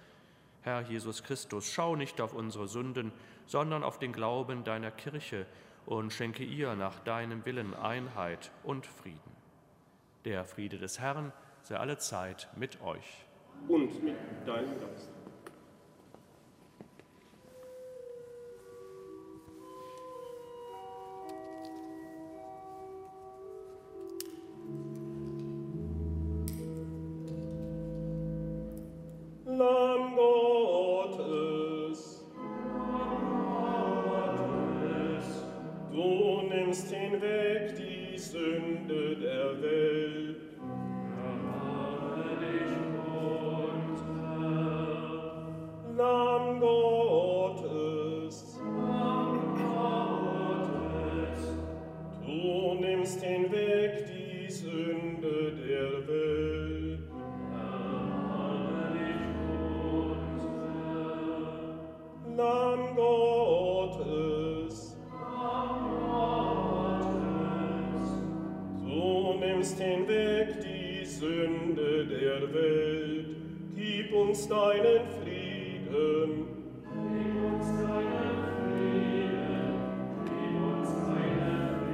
Herr 0.64 0.82
Jesus 0.82 1.24
Christus, 1.24 1.72
schau 1.72 1.96
nicht 1.96 2.22
auf 2.22 2.34
unsere 2.34 2.68
Sünden, 2.68 3.12
sondern 3.46 3.84
auf 3.84 4.00
den 4.00 4.14
Glauben 4.14 4.64
deiner 4.64 4.92
Kirche 4.92 5.46
und 5.86 6.12
schenke 6.12 6.44
ihr 6.44 6.76
nach 6.76 7.00
deinem 7.00 7.46
Willen 7.46 7.74
Einheit 7.74 8.52
und 8.64 8.86
Frieden. 8.86 9.20
Der 10.26 10.46
Friede 10.46 10.78
des 10.78 11.00
Herrn 11.00 11.32
sei 11.62 11.78
alle 11.78 11.98
Zeit 11.98 12.50
mit 12.56 12.82
euch. 12.82 13.26
Und 13.68 14.04
mit 14.04 14.16
deinem 14.46 14.80
Geist. 14.80 15.13
Nimmst 69.64 69.80
hinweg 69.80 70.60
die 70.62 71.06
Sünde 71.06 72.06
der 72.06 72.54
Welt, 72.54 73.28
gib 73.74 74.14
uns 74.14 74.48
deinen 74.50 75.08
Frieden. 75.22 76.48
Gib 76.84 77.44
uns 77.46 77.68
deinen 77.82 78.44
Frieden, 78.60 79.80
gib 80.26 80.56
uns 80.62 80.90
deinen 80.90 81.86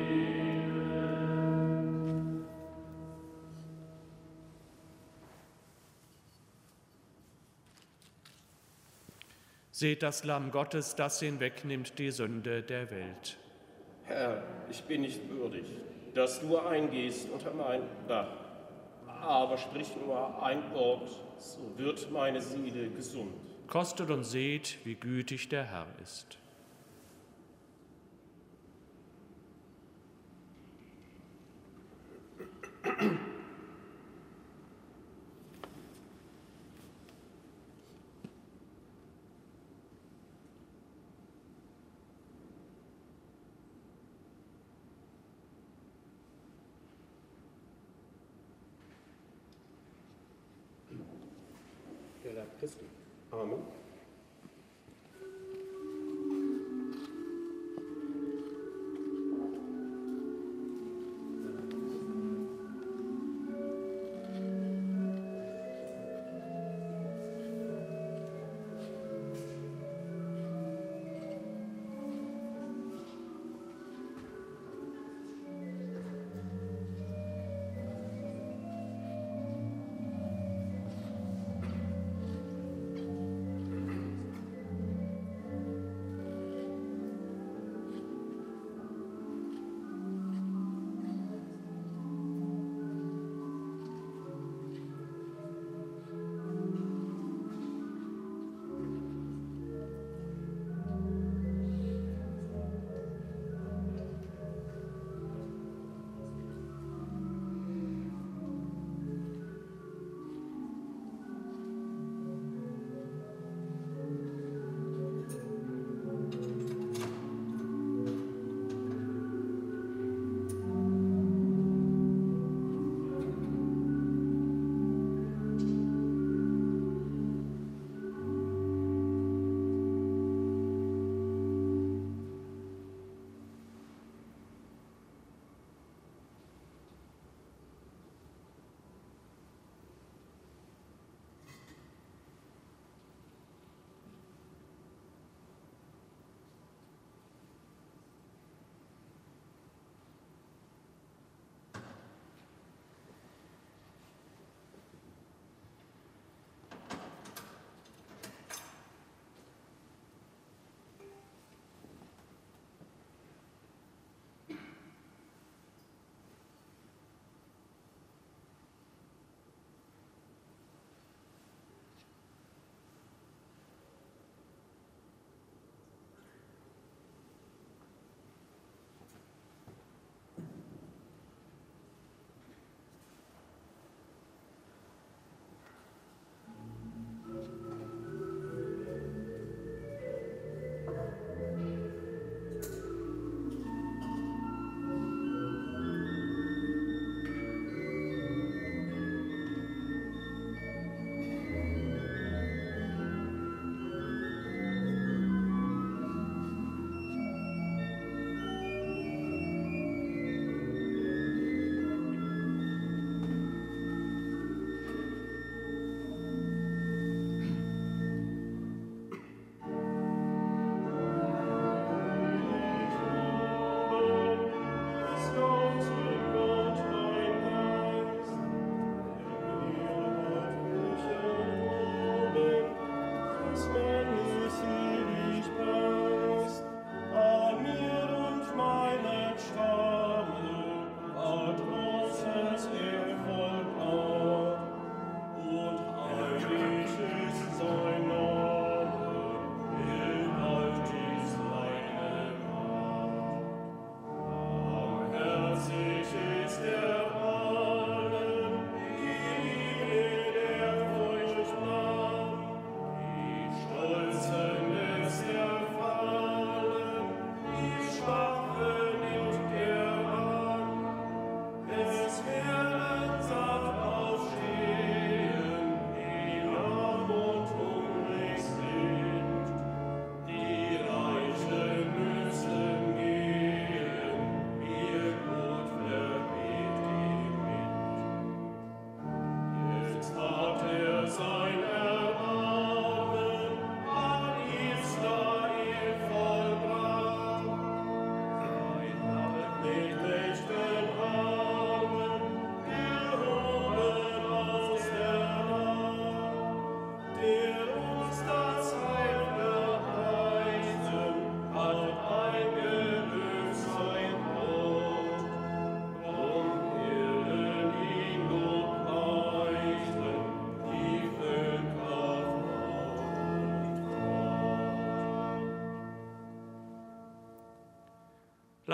Frieden. 0.00 0.86
Seht 9.70 10.02
das 10.02 10.24
Lamm 10.24 10.50
Gottes, 10.50 10.96
das 10.96 11.20
hinwegnimmt 11.20 11.96
die 12.00 12.10
Sünde 12.10 12.64
der 12.64 12.90
Welt. 12.90 13.36
Herr, 14.04 14.42
ich 14.70 14.82
bin 14.82 15.02
nicht 15.02 15.28
würdig, 15.28 15.66
dass 16.16 16.40
du 16.40 16.56
eingehst 16.56 17.28
unter 17.30 17.52
mein 17.52 17.82
Dach, 18.08 18.28
aber 19.20 19.58
sprich 19.58 19.88
nur 20.02 20.42
ein 20.42 20.72
Wort, 20.72 21.10
so 21.38 21.58
wird 21.76 22.10
meine 22.10 22.40
Seele 22.40 22.88
gesund. 22.88 23.34
Kostet 23.66 24.08
und 24.10 24.24
seht, 24.24 24.78
wie 24.84 24.94
gütig 24.94 25.50
der 25.50 25.64
Herr 25.64 25.86
ist. 26.02 26.38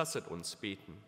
Lasset 0.03 0.26
uns 0.26 0.57
beten. 0.57 1.00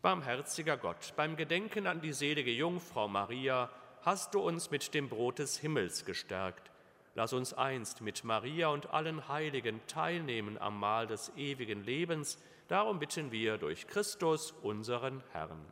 Barmherziger 0.00 0.76
Gott, 0.76 1.12
beim 1.16 1.34
Gedenken 1.34 1.88
an 1.88 2.00
die 2.00 2.12
selige 2.12 2.52
Jungfrau 2.52 3.08
Maria 3.08 3.68
hast 4.02 4.34
du 4.34 4.40
uns 4.40 4.70
mit 4.70 4.94
dem 4.94 5.08
Brot 5.08 5.40
des 5.40 5.58
Himmels 5.58 6.04
gestärkt. 6.04 6.70
Lass 7.16 7.32
uns 7.32 7.52
einst 7.52 8.00
mit 8.00 8.22
Maria 8.22 8.68
und 8.68 8.90
allen 8.90 9.26
Heiligen 9.26 9.80
teilnehmen 9.88 10.56
am 10.56 10.78
Mahl 10.78 11.08
des 11.08 11.32
ewigen 11.36 11.82
Lebens. 11.82 12.38
Darum 12.68 13.00
bitten 13.00 13.32
wir 13.32 13.58
durch 13.58 13.88
Christus, 13.88 14.52
unseren 14.62 15.20
Herrn. 15.32 15.66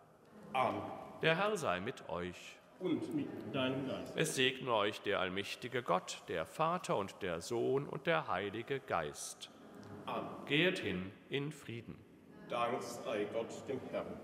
Amen. 0.53 0.83
Der 1.23 1.37
Herr 1.37 1.57
sei 1.57 1.79
mit 1.79 2.09
euch. 2.09 2.59
Und 2.81 3.15
mit 3.15 3.29
deinem 3.55 3.87
Geist. 3.87 4.13
Es 4.17 4.35
segne 4.35 4.75
euch 4.75 5.03
der 5.03 5.21
allmächtige 5.21 5.85
Gott, 5.85 6.21
der 6.27 6.47
Vater 6.47 6.97
und 6.97 7.15
der 7.23 7.41
Sohn 7.41 7.87
und 7.87 8.09
der 8.09 8.27
Heilige 8.27 8.81
Geist. 8.81 9.51
Geht 10.51 10.81
hin 10.81 11.13
in 11.29 11.53
Frieden. 11.53 11.95
Dank 12.49 12.83
sei 12.83 13.25
Gott 13.33 13.53
dem 13.69 13.79
Herrn. 13.93 14.19